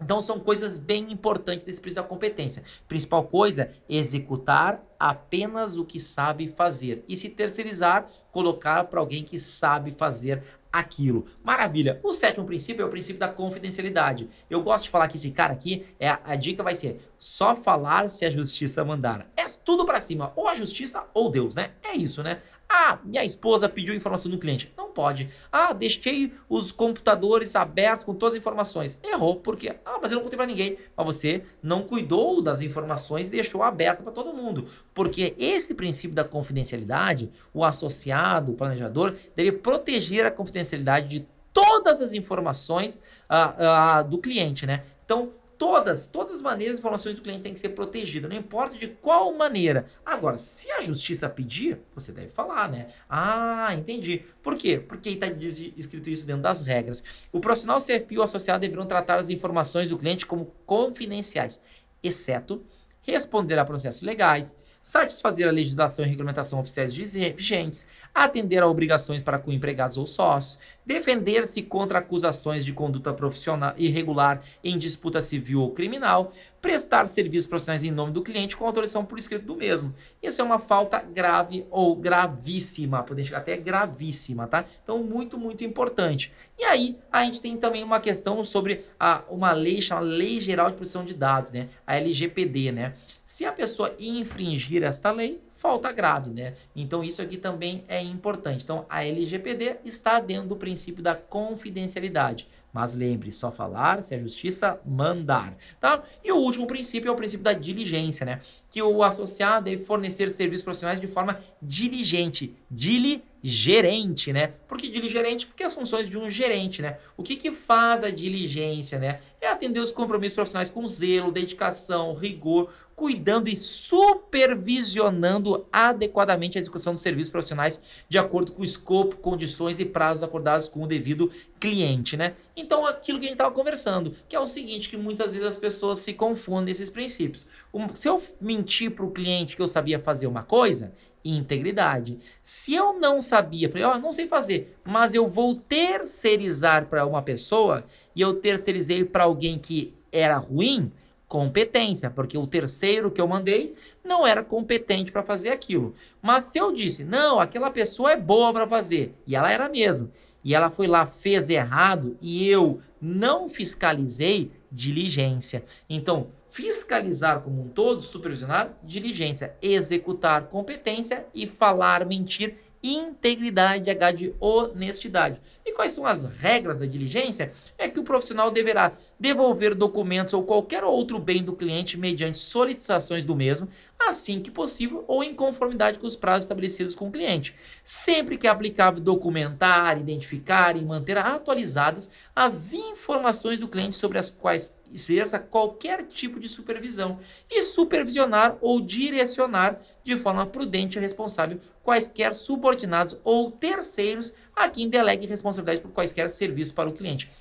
Então 0.02 0.22
são 0.22 0.40
coisas 0.40 0.78
bem 0.78 1.12
importantes 1.12 1.66
desse 1.66 1.82
princípio 1.82 2.04
da 2.04 2.08
competência. 2.08 2.64
Principal 2.88 3.26
coisa, 3.26 3.72
executar 3.88 4.84
apenas 5.00 5.78
o 5.78 5.86
que 5.86 6.00
sabe 6.00 6.48
fazer. 6.48 7.04
E 7.08 7.16
se 7.16 7.30
terceirizar, 7.30 8.06
colocar 8.32 8.86
para 8.86 9.00
alguém 9.00 9.24
que 9.24 9.38
sabe 9.38 9.92
fazer 9.92 10.44
aquilo. 10.72 11.26
Maravilha. 11.44 12.00
O 12.04 12.14
sétimo 12.14 12.46
princípio 12.46 12.84
é 12.84 12.86
o 12.86 12.90
princípio 12.90 13.20
da 13.20 13.28
confidencialidade. 13.28 14.30
Eu 14.50 14.62
gosto 14.62 14.84
de 14.84 14.90
falar 14.90 15.08
que 15.08 15.18
esse 15.18 15.32
cara 15.32 15.54
aqui, 15.54 15.86
é 16.00 16.10
a, 16.10 16.20
a 16.24 16.36
dica 16.36 16.64
vai 16.64 16.76
ser 16.76 17.02
só 17.18 17.56
falar 17.56 18.10
se 18.10 18.26
a 18.26 18.30
justiça 18.30 18.86
mandar. 18.86 19.28
É 19.36 19.46
tudo 19.66 19.86
para 19.86 20.00
cima, 20.00 20.32
ou 20.36 20.48
a 20.48 20.56
justiça 20.56 21.04
ou 21.14 21.30
Deus, 21.30 21.56
né? 21.56 21.72
É 21.84 21.96
isso, 21.96 22.24
né? 22.24 22.42
Ah, 22.72 23.00
minha 23.04 23.24
esposa 23.24 23.68
pediu 23.68 23.96
informação 23.96 24.30
do 24.30 24.38
cliente. 24.38 24.72
Não 24.78 24.90
pode. 24.92 25.28
Ah, 25.52 25.74
deixei 25.74 26.32
os 26.48 26.72
computadores 26.72 27.56
abertos 27.56 28.04
com 28.04 28.14
todas 28.14 28.36
as 28.36 28.40
informações. 28.40 29.00
Errou, 29.04 29.38
porque 29.38 29.76
ah, 29.84 29.98
mas 30.00 30.12
eu 30.12 30.18
não 30.18 30.24
contei 30.24 30.38
para 30.38 30.46
ninguém. 30.46 30.78
Mas 30.96 31.06
você 31.06 31.44
não 31.64 31.82
cuidou 31.82 32.42
das 32.44 32.62
informações 32.62 33.26
e 33.26 33.30
deixou 33.30 33.64
aberto 33.64 34.04
para 34.04 34.12
todo 34.12 34.32
mundo. 34.34 34.66
Porque 34.94 35.34
esse 35.40 35.74
princípio 35.74 36.16
da 36.16 36.24
confidencialidade, 36.24 37.32
o 37.52 37.66
associado, 37.66 38.52
o 38.52 38.56
planejador, 38.56 39.16
deve 39.36 39.54
proteger 39.54 40.26
a 40.28 40.32
confidencialidade 40.32 41.10
de 41.10 41.28
todas 41.52 42.02
as 42.02 42.14
informações 42.14 43.02
ah, 43.28 43.98
ah, 43.98 44.02
do 44.04 44.20
cliente, 44.20 44.68
né? 44.68 44.84
Então, 45.04 45.32
todas, 45.60 46.08
todas 46.08 46.38
as 46.38 46.42
maneiras 46.42 46.76
as 46.76 46.80
informações 46.80 47.18
do 47.18 47.22
cliente 47.22 47.44
têm 47.44 47.54
que 47.54 47.60
ser 47.60 47.70
protegidas, 47.70 48.30
não 48.30 48.38
importa 48.38 48.78
de 48.78 48.88
qual 48.88 49.32
maneira. 49.34 49.86
Agora, 50.06 50.38
se 50.38 50.72
a 50.72 50.80
justiça 50.80 51.28
pedir, 51.28 51.80
você 51.94 52.14
deve 52.14 52.30
falar, 52.30 52.70
né? 52.70 52.88
Ah, 53.10 53.76
entendi. 53.76 54.24
Por 54.42 54.56
quê? 54.56 54.80
Porque 54.80 55.10
está 55.10 55.28
escrito 55.28 56.10
isso 56.10 56.26
dentro 56.26 56.42
das 56.42 56.62
regras. 56.62 57.04
O 57.32 57.42
profissional 57.42 57.78
CFP 57.78 58.18
ou 58.18 58.24
associado 58.24 58.62
deverão 58.62 58.86
tratar 58.86 59.20
as 59.20 59.30
informações 59.30 59.90
do 59.90 59.98
cliente 59.98 60.26
como 60.26 60.46
confidenciais, 60.66 61.62
exceto 62.02 62.64
responder 63.02 63.60
a 63.60 63.66
processos 63.66 64.02
legais, 64.02 64.56
satisfazer 64.82 65.48
a 65.48 65.52
legislação 65.52 66.06
e 66.06 66.08
regulamentação 66.08 66.60
oficiais 66.60 66.96
vigentes, 66.96 67.88
atender 68.14 68.64
a 68.64 68.68
obrigações 68.68 69.22
para 69.22 69.40
com 69.40 69.52
empregados 69.52 69.98
ou 69.98 70.08
sócios, 70.08 70.58
defender-se 70.86 71.62
contra 71.62 72.00
acusações 72.00 72.66
de 72.66 72.74
conduta 72.74 73.14
profissional 73.14 73.74
irregular 73.78 74.42
em 74.64 74.78
disputa 74.78 75.22
civil 75.22 75.62
ou 75.62 75.72
criminal, 75.72 76.32
prestar 76.62 77.08
serviços 77.08 77.48
profissionais 77.48 77.84
em 77.84 77.92
nome 77.92 78.12
do 78.12 78.22
cliente 78.22 78.58
com 78.58 78.66
autorização 78.66 79.06
por 79.06 79.18
escrito 79.18 79.46
do 79.46 79.56
mesmo. 79.56 79.94
Isso 80.22 80.42
é 80.42 80.44
uma 80.44 80.60
falta 80.60 81.00
grave 81.00 81.66
ou 81.70 81.96
gravíssima, 81.96 83.04
podemos 83.04 83.28
chegar 83.28 83.40
até 83.40 83.58
gravíssima, 83.58 84.48
tá? 84.48 84.66
Então, 84.84 85.04
muito, 85.04 85.38
muito 85.38 85.64
importante. 85.64 86.32
E 86.58 86.64
aí, 86.64 86.98
a 87.12 87.24
gente 87.24 87.42
tem 87.42 87.56
também 87.58 87.84
uma 87.84 88.00
questão 88.00 88.44
sobre 88.44 88.84
a, 89.00 89.24
uma 89.30 89.52
lei 89.52 89.82
chamada 89.82 90.08
Lei 90.08 90.42
Geral 90.42 90.68
de 90.68 90.74
Proteção 90.74 91.06
de 91.06 91.14
Dados, 91.14 91.52
né? 91.52 91.70
A 91.86 91.96
LGPD, 91.98 92.72
né? 92.72 92.94
Se 93.32 93.46
a 93.46 93.52
pessoa 93.52 93.96
infringir 94.00 94.82
esta 94.82 95.12
lei, 95.12 95.40
falta 95.60 95.92
grave, 95.92 96.32
né? 96.32 96.54
Então 96.74 97.04
isso 97.04 97.22
aqui 97.22 97.36
também 97.36 97.84
é 97.90 98.02
importante. 98.02 98.64
Então 98.64 98.86
a 98.90 99.04
LGPD 99.04 99.80
está 99.84 100.22
dentro 100.22 100.48
do 100.48 100.56
princípio 100.56 101.04
da 101.04 101.14
confidencialidade. 101.14 102.48
Mas 102.72 102.96
lembre, 102.96 103.32
só 103.32 103.52
falar 103.52 104.02
se 104.02 104.14
a 104.14 104.20
justiça 104.20 104.80
mandar, 104.86 105.56
tá? 105.80 106.02
E 106.24 106.32
o 106.32 106.38
último 106.38 106.68
princípio 106.68 107.10
é 107.10 107.12
o 107.12 107.16
princípio 107.16 107.44
da 107.44 107.54
diligência, 107.54 108.26
né? 108.26 108.42
Que 108.70 108.82
o 108.82 109.04
associado 109.04 109.66
deve 109.66 109.84
fornecer 109.84 110.30
serviços 110.30 110.64
profissionais 110.64 111.00
de 111.00 111.08
forma 111.08 111.40
diligente, 111.62 112.56
diligente, 112.70 114.32
né? 114.32 114.54
Por 114.68 114.78
que 114.78 114.88
diligente? 114.88 115.48
Porque 115.48 115.64
as 115.64 115.74
funções 115.74 116.08
de 116.08 116.18
um 116.18 116.30
gerente, 116.30 116.82
né? 116.82 116.98
O 117.18 117.24
que 117.24 117.36
que 117.36 117.52
faz 117.52 118.04
a 118.04 118.12
diligência, 118.12 119.00
né? 119.00 119.20
É 119.42 119.48
atender 119.48 119.80
os 119.80 119.92
compromissos 119.92 120.36
profissionais 120.36 120.70
com 120.70 120.86
zelo, 120.86 121.32
dedicação, 121.32 122.14
rigor, 122.14 122.72
cuidando 122.96 123.50
e 123.50 123.56
supervisionando 123.56 125.49
adequadamente 125.72 126.58
a 126.58 126.60
execução 126.60 126.94
dos 126.94 127.04
serviços 127.04 127.32
profissionais 127.32 127.82
de 128.08 128.18
acordo 128.18 128.52
com 128.52 128.62
o 128.62 128.66
escopo, 128.66 129.18
condições 129.18 129.80
e 129.80 129.86
prazos 129.86 130.24
acordados 130.24 130.70
com 130.70 130.84
o 130.84 130.88
devido 130.88 131.32
cliente, 131.60 132.16
né? 132.16 132.34
Então, 132.56 132.86
aquilo 132.86 133.20
que 133.20 133.26
a 133.26 133.28
gente 133.28 133.36
estava 133.36 133.54
conversando, 133.54 134.14
que 134.28 134.36
é 134.36 134.40
o 134.40 134.48
seguinte, 134.48 134.90
que 134.90 134.98
muitas 134.98 135.34
vezes 135.34 135.48
as 135.48 135.58
pessoas 135.58 136.00
se 136.00 136.14
confundem 136.14 136.66
nesses 136.66 136.90
princípios. 136.90 137.46
Se 137.94 138.08
eu 138.08 138.22
mentir 138.40 138.92
para 138.92 139.06
o 139.06 139.12
cliente 139.12 139.56
que 139.56 139.62
eu 139.62 139.68
sabia 139.68 140.00
fazer 140.00 140.28
uma 140.28 140.44
coisa, 140.44 140.94
integridade. 141.24 142.18
Se 142.42 142.74
eu 142.74 142.98
não 143.00 143.22
sabia, 143.22 143.70
falei, 143.70 143.84
ó, 143.84 143.96
oh, 143.96 144.00
não 144.00 144.14
sei 144.14 144.28
fazer, 144.28 144.78
mas 144.84 145.14
eu 145.14 145.28
vou 145.28 145.56
terceirizar 145.56 146.88
para 146.88 147.06
uma 147.06 147.22
pessoa 147.22 147.84
e 148.16 148.22
eu 148.22 148.36
terceirizei 148.36 149.04
para 149.04 149.24
alguém 149.26 149.60
que 149.60 149.94
era 150.12 150.38
ruim, 150.38 150.92
competência, 151.30 152.10
porque 152.10 152.38
o 152.38 152.48
terceiro 152.48 153.12
que 153.12 153.22
eu 153.22 153.28
mandei 153.28 153.74
não 154.04 154.26
era 154.26 154.44
competente 154.44 155.12
para 155.12 155.22
fazer 155.22 155.50
aquilo. 155.50 155.94
Mas 156.22 156.46
se 156.46 156.58
eu 156.58 156.74
disse, 156.74 157.06
não, 157.06 157.40
aquela 157.40 157.70
pessoa 157.70 158.12
é 158.12 158.18
boa 158.18 158.52
para 158.52 158.68
fazer, 158.68 159.14
e 159.28 159.36
ela 159.36 159.52
era 159.52 159.70
mesmo, 159.70 160.12
e 160.44 160.56
ela 160.56 160.72
foi 160.72 160.88
lá, 160.88 161.06
fez 161.06 161.48
errado, 161.48 162.18
e 162.20 162.50
eu 162.50 162.82
não 163.00 163.48
fiscalizei, 163.48 164.52
diligência. 164.72 165.64
Então, 165.88 166.28
fiscalizar 166.48 167.42
como 167.42 167.62
um 167.62 167.68
todo, 167.68 168.02
supervisionar, 168.02 168.76
diligência, 168.84 169.56
executar, 169.62 170.46
competência 170.46 171.28
e 171.34 171.46
falar, 171.46 172.06
mentir, 172.06 172.56
integridade, 172.84 173.90
H 173.90 174.12
de 174.12 174.34
honestidade. 174.40 175.42
E 175.66 175.74
quais 175.74 175.92
são 175.92 176.06
as 176.06 176.24
regras 176.24 176.80
da 176.80 176.86
diligência? 176.86 177.54
É 177.78 177.88
que 177.88 178.00
o 178.00 178.04
profissional 178.04 178.50
deverá 178.50 178.94
devolver 179.20 179.76
documentos 179.76 180.34
ou 180.34 180.44
qualquer 180.44 180.84
outro 180.84 181.20
bem 181.20 181.44
do 181.44 181.54
cliente 181.54 181.98
mediante 181.98 182.38
solicitações 182.38 183.26
do 183.26 183.36
mesmo, 183.36 183.68
assim 184.00 184.42
que 184.42 184.50
possível 184.50 185.04
ou 185.08 185.24
em 185.24 185.36
conformidade 185.36 186.00
com 186.00 186.08
os 186.08 186.16
prazos 186.16 186.46
estabelecidos 186.46 186.96
com 186.96 187.10
o 187.10 187.12
cliente. 187.12 187.56
Sempre 187.84 188.38
que 188.38 188.48
é 188.48 188.50
aplicável 188.50 189.02
documentar, 189.02 190.00
identificar 190.00 190.78
e 190.78 190.86
manter 190.86 191.18
atualizadas 191.18 192.10
as 192.36 192.74
informações 192.74 193.60
do 193.60 193.68
cliente 193.68 193.96
sobre 193.96 194.18
as 194.18 194.30
quais 194.30 194.79
exerça 194.94 195.40
qualquer 195.40 196.04
tipo 196.04 196.40
de 196.40 196.48
supervisão 196.48 197.20
e 197.50 197.62
supervisionar 197.62 198.58
ou 198.62 198.82
direcionar 198.82 199.80
de 200.04 200.18
forma 200.18 200.46
prudente 200.46 200.98
e 200.98 201.02
responsável 201.02 201.60
quaisquer 201.84 202.34
subordinados 202.34 203.20
ou 203.24 203.52
terceiros 203.52 204.34
a 204.56 204.70
quem 204.70 204.90
delegue 204.90 205.26
responsabilidade 205.26 205.82
por 205.82 205.92
quaisquer 205.92 206.30
serviços 206.30 206.74
para 206.74 206.90
o 206.90 206.94
cliente. 206.94 207.32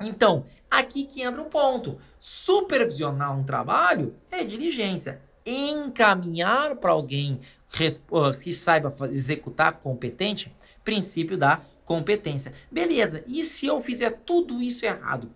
Então, 0.00 0.44
aqui 0.70 1.04
que 1.04 1.22
entra 1.22 1.42
um 1.42 1.48
ponto. 1.48 1.98
Supervisionar 2.18 3.38
um 3.38 3.44
trabalho 3.44 4.14
é 4.30 4.42
diligência. 4.44 5.20
Encaminhar 5.44 6.76
para 6.76 6.92
alguém 6.92 7.40
que 8.42 8.52
saiba 8.52 8.94
executar 9.10 9.80
competente, 9.80 10.54
princípio 10.84 11.36
da 11.36 11.60
competência. 11.84 12.52
Beleza, 12.70 13.24
e 13.26 13.42
se 13.42 13.66
eu 13.66 13.80
fizer 13.80 14.10
tudo 14.24 14.62
isso 14.62 14.84
errado? 14.84 15.30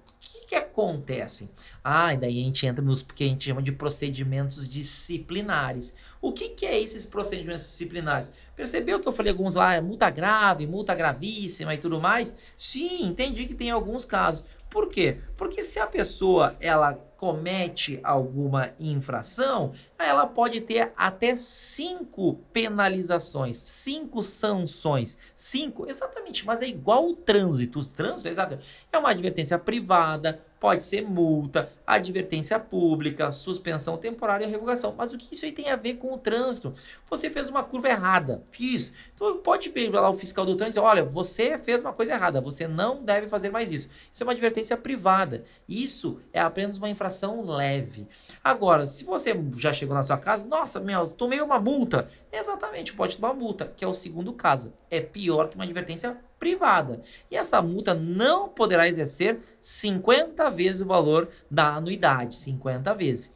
Que, 0.47 0.55
que 0.55 0.55
acontece? 0.55 1.51
Ah, 1.83 2.15
e 2.15 2.17
daí 2.17 2.41
a 2.41 2.45
gente 2.45 2.67
entra 2.67 2.83
nos 2.83 3.03
que 3.03 3.25
a 3.25 3.27
gente 3.27 3.45
chama 3.45 3.63
de 3.63 3.73
procedimentos 3.73 4.69
disciplinares. 4.69 5.95
O 6.21 6.33
que, 6.33 6.51
que 6.51 6.65
é 6.65 6.81
esses 6.81 7.05
procedimentos 7.05 7.65
disciplinares? 7.65 8.33
Percebeu 8.55 9.01
que 9.01 9.09
eu 9.09 9.13
falei 9.13 9.33
alguns 9.33 9.57
lá, 9.57 9.81
multa 9.83 10.09
grave, 10.11 10.67
multa 10.67 10.95
gravíssima 10.95 11.75
e 11.75 11.79
tudo 11.79 12.01
mais? 12.01 12.35
Sim, 12.57 13.05
entendi 13.05 13.47
que 13.47 13.55
tem 13.55 13.71
alguns 13.71 14.05
casos. 14.05 14.45
Por 14.77 14.91
quê? 14.91 15.17
Porque 15.39 15.62
se 15.62 15.81
a 15.81 15.87
pessoa 15.87 16.55
ela 16.61 16.93
comete 16.93 17.99
alguma 18.03 18.75
infração, 18.79 19.73
ela 19.99 20.27
pode 20.27 20.61
ter 20.61 20.93
até 20.95 21.35
cinco 21.35 22.35
penalizações, 22.53 23.57
cinco 23.57 24.23
sanções, 24.23 25.17
cinco, 25.35 25.89
exatamente, 25.89 26.45
mas 26.45 26.61
é 26.61 26.69
igual 26.69 27.07
o 27.07 27.15
trânsito. 27.15 27.81
O 27.81 27.87
trânsito, 27.87 28.29
exato, 28.29 28.59
é 28.93 28.99
uma 28.99 29.09
advertência 29.09 29.59
privada, 29.59 30.45
pode 30.59 30.83
ser 30.83 31.03
multa, 31.03 31.71
advertência 31.87 32.59
pública, 32.59 33.31
suspensão 33.31 33.97
temporária 33.97 34.45
e 34.45 34.49
revogação. 34.49 34.95
Mas 34.97 35.12
o 35.12 35.19
que 35.19 35.35
isso 35.35 35.45
aí 35.45 35.53
tem 35.53 35.71
a 35.71 35.77
ver 35.77 35.95
com 35.95 36.12
o 36.12 36.19
trânsito? 36.19 36.75
Você 37.09 37.31
fez 37.31 37.49
uma 37.49 37.62
curva 37.62 37.88
errada, 37.88 38.42
fiz. 38.51 38.92
Então 39.14 39.38
pode 39.38 39.69
ver 39.69 39.90
lá 39.90 40.09
o 40.09 40.14
fiscal 40.14 40.45
do 40.45 40.57
trânsito, 40.57 40.83
olha, 40.83 41.05
você 41.05 41.59
fez 41.59 41.83
uma 41.83 41.92
coisa 41.92 42.12
errada, 42.12 42.40
você 42.40 42.66
não 42.66 43.03
deve 43.03 43.29
fazer 43.29 43.51
mais 43.51 43.73
isso. 43.73 43.88
Isso 44.12 44.23
é 44.23 44.27
uma 44.27 44.33
advertência 44.33 44.77
privada. 44.77 45.45
Isso 45.69 46.21
é 46.33 46.40
apenas 46.40 46.79
uma 46.79 46.88
infração 46.88 47.45
leve. 47.45 48.07
Agora, 48.42 48.87
se 48.87 49.05
você 49.05 49.35
já 49.57 49.73
chegou 49.73 49.95
na 49.95 50.03
sua 50.03 50.16
casa, 50.16 50.47
nossa, 50.47 50.81
meu, 50.81 51.09
tomei 51.09 51.40
uma 51.40 51.59
multa. 51.61 52.09
Exatamente, 52.33 52.92
pode 52.92 53.16
tomar 53.16 53.35
multa, 53.35 53.73
que 53.77 53.85
é 53.85 53.88
o 53.88 53.95
segundo 53.95 54.33
caso. 54.33 54.73
É 54.90 55.01
pior 55.01 55.49
que 55.49 55.55
uma 55.55 55.64
advertência 55.64 56.16
privada. 56.38 57.01
E 57.31 57.37
essa 57.37 57.61
multa 57.62 57.94
não 57.94 58.49
poderá 58.49 58.88
exercer 58.88 59.40
50 59.61 60.51
vezes 60.51 60.83
o 60.83 60.87
valor 60.87 61.29
da 61.51 61.75
anuidade, 61.75 62.37
50 62.37 62.94
vezes. 62.94 63.33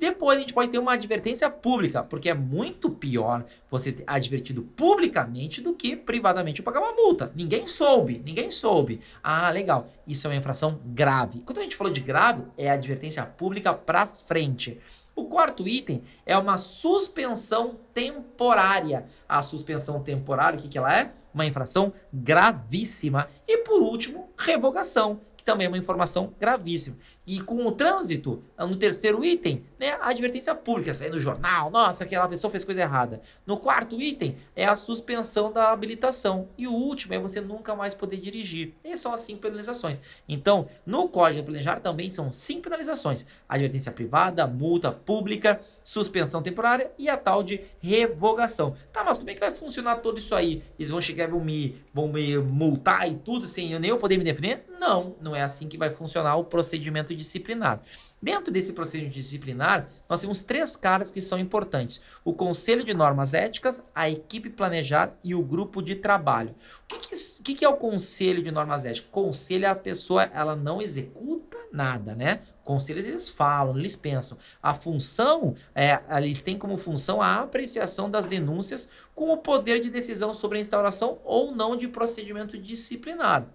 Depois 0.00 0.38
a 0.38 0.40
gente 0.40 0.54
pode 0.54 0.70
ter 0.70 0.78
uma 0.78 0.94
advertência 0.94 1.50
pública, 1.50 2.02
porque 2.02 2.30
é 2.30 2.34
muito 2.34 2.88
pior 2.88 3.44
você 3.70 3.92
ter 3.92 4.02
advertido 4.06 4.62
publicamente 4.62 5.60
do 5.60 5.74
que 5.74 5.94
privadamente 5.94 6.62
pagar 6.62 6.80
uma 6.80 6.94
multa. 6.94 7.30
Ninguém 7.36 7.66
soube, 7.66 8.22
ninguém 8.24 8.50
soube. 8.50 9.02
Ah, 9.22 9.50
legal. 9.50 9.86
Isso 10.06 10.26
é 10.26 10.30
uma 10.30 10.36
infração 10.36 10.80
grave. 10.86 11.42
Quando 11.44 11.58
a 11.58 11.62
gente 11.62 11.76
falou 11.76 11.92
de 11.92 12.00
grave, 12.00 12.44
é 12.56 12.70
advertência 12.70 13.22
pública 13.26 13.74
para 13.74 14.06
frente. 14.06 14.80
O 15.14 15.24
quarto 15.24 15.66
item 15.66 16.02
é 16.24 16.36
uma 16.36 16.56
suspensão 16.56 17.78
temporária. 17.92 19.06
A 19.28 19.42
suspensão 19.42 20.02
temporária, 20.02 20.58
o 20.58 20.62
que, 20.62 20.68
que 20.68 20.78
ela 20.78 20.96
é? 20.96 21.12
Uma 21.34 21.46
infração 21.46 21.92
gravíssima. 22.12 23.28
E 23.46 23.58
por 23.58 23.82
último, 23.82 24.30
revogação, 24.38 25.20
que 25.36 25.44
também 25.44 25.66
é 25.66 25.68
uma 25.68 25.78
informação 25.78 26.34
gravíssima. 26.38 26.96
E 27.26 27.40
com 27.40 27.64
o 27.64 27.70
trânsito, 27.70 28.42
no 28.58 28.74
terceiro 28.74 29.24
item, 29.24 29.62
né, 29.78 29.92
a 30.00 30.08
advertência 30.08 30.54
pública, 30.54 30.92
sair 30.92 31.10
no 31.10 31.18
jornal, 31.18 31.70
nossa, 31.70 32.02
aquela 32.04 32.26
pessoa 32.26 32.50
fez 32.50 32.64
coisa 32.64 32.80
errada. 32.80 33.20
No 33.46 33.56
quarto 33.56 34.00
item, 34.00 34.34
é 34.56 34.64
a 34.64 34.74
suspensão 34.74 35.52
da 35.52 35.70
habilitação. 35.70 36.48
E 36.58 36.66
o 36.66 36.72
último 36.72 37.14
é 37.14 37.18
você 37.18 37.40
nunca 37.40 37.74
mais 37.76 37.94
poder 37.94 38.16
dirigir. 38.16 38.74
Essas 38.82 39.00
são 39.00 39.14
as 39.14 39.20
cinco 39.20 39.42
penalizações. 39.42 40.00
Então, 40.28 40.66
no 40.84 41.08
Código 41.08 41.44
Planejar 41.44 41.80
também 41.80 42.10
são 42.10 42.32
cinco 42.32 42.62
penalizações. 42.62 43.24
Advertência 43.48 43.92
privada, 43.92 44.46
multa 44.46 44.90
pública, 44.90 45.60
suspensão 45.84 46.42
temporária 46.42 46.90
e 46.98 47.08
a 47.08 47.16
tal 47.16 47.42
de 47.42 47.60
revogação. 47.80 48.74
Tá, 48.92 49.04
mas 49.04 49.18
como 49.18 49.30
é 49.30 49.34
que 49.34 49.40
vai 49.40 49.52
funcionar 49.52 49.96
tudo 49.96 50.18
isso 50.18 50.34
aí? 50.34 50.62
Eles 50.78 50.90
vão 50.90 51.00
chegar 51.00 51.28
e 51.28 51.30
vão 51.30 51.40
me, 51.40 51.80
vão 51.92 52.08
me 52.08 52.38
multar 52.38 53.08
e 53.08 53.14
tudo 53.14 53.46
sem 53.46 53.72
eu 53.72 53.78
nem 53.78 53.90
eu 53.90 53.98
poder 53.98 54.16
me 54.16 54.24
defender? 54.24 54.64
Não, 54.80 55.14
não 55.20 55.36
é 55.36 55.42
assim 55.42 55.68
que 55.68 55.76
vai 55.76 55.90
funcionar 55.90 56.36
o 56.36 56.44
procedimento 56.44 57.09
disciplinar. 57.14 57.80
Dentro 58.22 58.52
desse 58.52 58.74
procedimento 58.74 59.14
disciplinar, 59.14 59.88
nós 60.06 60.20
temos 60.20 60.42
três 60.42 60.76
caras 60.76 61.10
que 61.10 61.22
são 61.22 61.38
importantes: 61.38 62.02
o 62.22 62.34
Conselho 62.34 62.84
de 62.84 62.92
Normas 62.92 63.32
Éticas, 63.32 63.82
a 63.94 64.10
equipe 64.10 64.50
planejar 64.50 65.16
e 65.24 65.34
o 65.34 65.42
grupo 65.42 65.80
de 65.80 65.94
trabalho. 65.94 66.54
O 66.84 66.98
que, 66.98 67.16
que, 67.42 67.54
que 67.54 67.64
é 67.64 67.68
o 67.68 67.76
Conselho 67.76 68.42
de 68.42 68.50
Normas 68.50 68.84
Éticas? 68.84 69.08
Conselho 69.10 69.64
é 69.64 69.68
a 69.68 69.74
pessoa, 69.74 70.24
ela 70.24 70.54
não 70.54 70.82
executa 70.82 71.56
nada, 71.72 72.14
né? 72.14 72.40
Conselhos 72.62 73.06
eles 73.06 73.28
falam, 73.28 73.78
eles 73.78 73.96
pensam. 73.96 74.36
A 74.62 74.74
função, 74.74 75.54
é, 75.74 75.98
eles 76.18 76.42
têm 76.42 76.58
como 76.58 76.76
função 76.76 77.22
a 77.22 77.40
apreciação 77.40 78.10
das 78.10 78.26
denúncias 78.26 78.88
com 79.14 79.30
o 79.30 79.38
poder 79.38 79.80
de 79.80 79.88
decisão 79.88 80.34
sobre 80.34 80.58
a 80.58 80.60
instauração 80.60 81.18
ou 81.24 81.52
não 81.52 81.74
de 81.74 81.88
procedimento 81.88 82.58
disciplinar. 82.58 83.46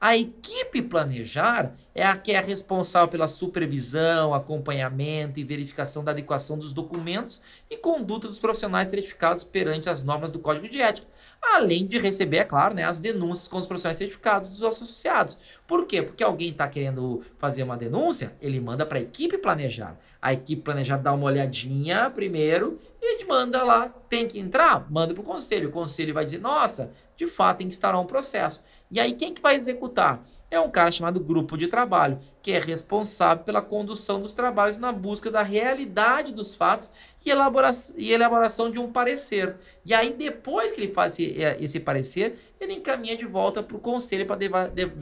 A 0.00 0.16
equipe 0.16 0.80
planejar 0.80 1.74
é 1.94 2.06
a 2.06 2.16
que 2.16 2.32
é 2.32 2.40
responsável 2.40 3.08
pela 3.08 3.26
supervisão, 3.26 4.32
acompanhamento 4.32 5.38
e 5.38 5.44
verificação 5.44 6.02
da 6.02 6.10
adequação 6.10 6.58
dos 6.58 6.72
documentos 6.72 7.42
e 7.68 7.76
conduta 7.76 8.26
dos 8.26 8.38
profissionais 8.38 8.88
certificados 8.88 9.44
perante 9.44 9.90
as 9.90 10.02
normas 10.02 10.32
do 10.32 10.38
Código 10.38 10.70
de 10.70 10.80
Ética, 10.80 11.06
além 11.42 11.86
de 11.86 11.98
receber, 11.98 12.38
é 12.38 12.44
claro, 12.44 12.74
né, 12.74 12.82
as 12.82 12.98
denúncias 12.98 13.46
com 13.46 13.58
os 13.58 13.66
profissionais 13.66 13.98
certificados 13.98 14.48
dos 14.48 14.62
associados. 14.62 15.38
Por 15.66 15.86
quê? 15.86 16.00
Porque 16.00 16.24
alguém 16.24 16.48
está 16.48 16.66
querendo 16.66 17.20
fazer 17.38 17.62
uma 17.62 17.76
denúncia, 17.76 18.34
ele 18.40 18.58
manda 18.58 18.86
para 18.86 18.98
a 18.98 19.02
equipe 19.02 19.36
planejar. 19.36 19.98
A 20.22 20.32
equipe 20.32 20.62
planejar 20.62 20.96
dá 20.96 21.12
uma 21.12 21.26
olhadinha 21.26 22.08
primeiro 22.08 22.78
e 23.02 23.22
manda 23.26 23.62
lá, 23.62 23.90
tem 24.08 24.26
que 24.26 24.38
entrar, 24.38 24.90
manda 24.90 25.12
para 25.12 25.20
o 25.20 25.24
conselho. 25.24 25.68
O 25.68 25.72
conselho 25.72 26.14
vai 26.14 26.24
dizer, 26.24 26.38
nossa, 26.38 26.90
de 27.16 27.26
fato 27.26 27.58
tem 27.58 27.66
que 27.66 27.74
instaurar 27.74 28.00
um 28.00 28.06
processo. 28.06 28.64
E 28.90 28.98
aí 28.98 29.14
quem 29.14 29.32
que 29.32 29.40
vai 29.40 29.54
executar? 29.54 30.22
É 30.50 30.58
um 30.58 30.68
cara 30.68 30.90
chamado 30.90 31.20
grupo 31.20 31.56
de 31.56 31.68
trabalho, 31.68 32.18
que 32.42 32.50
é 32.50 32.58
responsável 32.58 33.44
pela 33.44 33.62
condução 33.62 34.20
dos 34.20 34.32
trabalhos 34.32 34.78
na 34.78 34.90
busca 34.90 35.30
da 35.30 35.44
realidade 35.44 36.34
dos 36.34 36.56
fatos 36.56 36.90
e 37.24 37.30
elaboração, 37.30 37.94
e 37.96 38.12
elaboração 38.12 38.68
de 38.68 38.76
um 38.76 38.90
parecer. 38.90 39.54
E 39.86 39.94
aí, 39.94 40.12
depois 40.12 40.72
que 40.72 40.80
ele 40.80 40.92
faz 40.92 41.12
esse, 41.12 41.40
é, 41.40 41.56
esse 41.60 41.78
parecer, 41.78 42.36
ele 42.58 42.72
encaminha 42.74 43.16
de 43.16 43.26
volta 43.26 43.62
para 43.62 43.76
o 43.76 43.80
conselho 43.80 44.26
para 44.26 44.40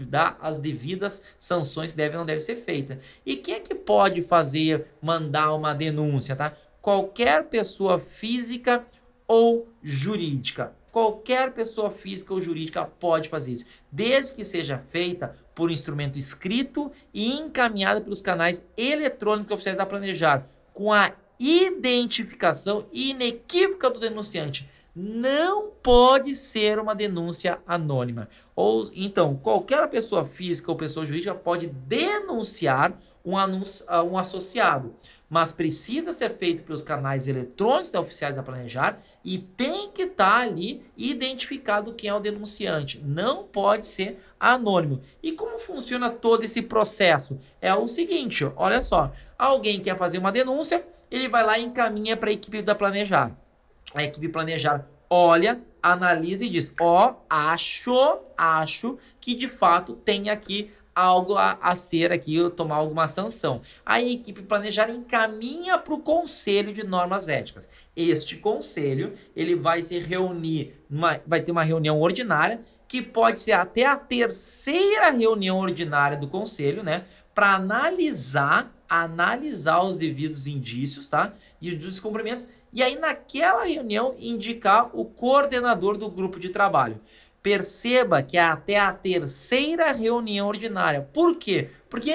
dar 0.06 0.36
as 0.42 0.58
devidas 0.58 1.22
sanções 1.38 1.92
que 1.92 1.96
devem 1.96 2.16
ou 2.16 2.20
não 2.20 2.26
devem 2.26 2.44
ser 2.44 2.56
feitas. 2.56 2.98
E 3.24 3.34
quem 3.34 3.54
é 3.54 3.60
que 3.60 3.74
pode 3.74 4.20
fazer, 4.20 4.84
mandar 5.00 5.54
uma 5.54 5.72
denúncia, 5.72 6.36
tá? 6.36 6.52
Qualquer 6.82 7.44
pessoa 7.44 7.98
física 7.98 8.84
ou 9.26 9.66
jurídica. 9.82 10.77
Qualquer 10.90 11.52
pessoa 11.52 11.90
física 11.90 12.32
ou 12.32 12.40
jurídica 12.40 12.84
pode 12.84 13.28
fazer 13.28 13.52
isso, 13.52 13.64
desde 13.90 14.34
que 14.34 14.44
seja 14.44 14.78
feita 14.78 15.34
por 15.54 15.68
um 15.68 15.72
instrumento 15.72 16.18
escrito 16.18 16.90
e 17.12 17.32
encaminhada 17.32 18.00
pelos 18.00 18.22
canais 18.22 18.66
eletrônicos 18.76 19.52
oficiais 19.52 19.76
da 19.76 19.86
Planejar, 19.86 20.46
com 20.72 20.92
a 20.92 21.12
identificação 21.38 22.86
inequívoca 22.92 23.90
do 23.90 24.00
denunciante. 24.00 24.68
Não 25.00 25.70
pode 25.80 26.34
ser 26.34 26.80
uma 26.80 26.92
denúncia 26.92 27.60
anônima. 27.64 28.28
Ou 28.56 28.90
então, 28.92 29.36
qualquer 29.36 29.88
pessoa 29.88 30.26
física 30.26 30.72
ou 30.72 30.76
pessoa 30.76 31.06
jurídica 31.06 31.36
pode 31.36 31.68
denunciar 31.68 32.98
um, 33.24 33.38
anúncio, 33.38 33.86
um 34.10 34.18
associado 34.18 34.92
mas 35.28 35.52
precisa 35.52 36.10
ser 36.10 36.30
feito 36.30 36.64
pelos 36.64 36.82
canais 36.82 37.28
eletrônicos 37.28 37.92
oficiais 37.94 38.36
da 38.36 38.42
Planejar 38.42 38.98
e 39.22 39.38
tem 39.38 39.90
que 39.90 40.02
estar 40.02 40.38
tá 40.38 40.40
ali 40.40 40.82
identificado 40.96 41.92
quem 41.92 42.08
é 42.08 42.14
o 42.14 42.20
denunciante. 42.20 43.02
Não 43.04 43.44
pode 43.44 43.86
ser 43.86 44.18
anônimo. 44.40 45.00
E 45.22 45.32
como 45.32 45.58
funciona 45.58 46.10
todo 46.10 46.44
esse 46.44 46.62
processo? 46.62 47.38
É 47.60 47.74
o 47.74 47.86
seguinte, 47.86 48.50
olha 48.56 48.80
só, 48.80 49.12
alguém 49.38 49.80
quer 49.80 49.96
fazer 49.96 50.18
uma 50.18 50.32
denúncia, 50.32 50.84
ele 51.10 51.28
vai 51.28 51.44
lá 51.44 51.58
e 51.58 51.64
encaminha 51.64 52.16
para 52.16 52.30
a 52.30 52.32
equipe 52.32 52.62
da 52.62 52.74
Planejar. 52.74 53.36
A 53.94 54.02
equipe 54.04 54.28
Planejar 54.28 54.86
olha, 55.10 55.60
analisa 55.82 56.44
e 56.44 56.48
diz: 56.48 56.72
Ó, 56.80 57.10
oh, 57.10 57.16
acho, 57.28 58.18
acho 58.36 58.98
que 59.20 59.34
de 59.34 59.48
fato 59.48 59.94
tem 59.94 60.30
aqui 60.30 60.70
algo 60.94 61.36
a, 61.36 61.56
a 61.62 61.76
ser 61.76 62.10
aqui, 62.10 62.36
tomar 62.56 62.76
alguma 62.76 63.06
sanção. 63.06 63.62
A 63.86 64.00
equipe 64.02 64.42
planejar 64.42 64.90
encaminha 64.90 65.78
para 65.78 65.94
o 65.94 66.00
Conselho 66.00 66.72
de 66.72 66.84
Normas 66.84 67.28
Éticas. 67.28 67.68
Este 67.94 68.36
conselho, 68.36 69.12
ele 69.36 69.54
vai 69.54 69.80
se 69.80 69.96
reunir, 70.00 70.74
numa, 70.90 71.20
vai 71.24 71.40
ter 71.40 71.52
uma 71.52 71.62
reunião 71.62 72.00
ordinária, 72.00 72.60
que 72.88 73.00
pode 73.00 73.38
ser 73.38 73.52
até 73.52 73.86
a 73.86 73.94
terceira 73.94 75.10
reunião 75.10 75.58
ordinária 75.60 76.16
do 76.16 76.26
conselho, 76.26 76.82
né? 76.82 77.04
Para 77.32 77.54
analisar, 77.54 78.74
analisar 78.88 79.84
os 79.84 79.98
devidos 79.98 80.48
indícios, 80.48 81.08
tá? 81.08 81.32
E 81.62 81.68
os 81.68 81.78
descumprimentos. 81.78 82.48
E 82.72 82.82
aí, 82.82 82.96
naquela 82.96 83.64
reunião, 83.64 84.14
indicar 84.18 84.90
o 84.92 85.04
coordenador 85.04 85.96
do 85.96 86.10
grupo 86.10 86.38
de 86.38 86.50
trabalho. 86.50 87.00
Perceba 87.42 88.22
que 88.22 88.36
é 88.36 88.42
até 88.42 88.78
a 88.78 88.92
terceira 88.92 89.92
reunião 89.92 90.48
ordinária. 90.48 91.08
Por 91.12 91.36
quê? 91.36 91.70
Porque 91.88 92.12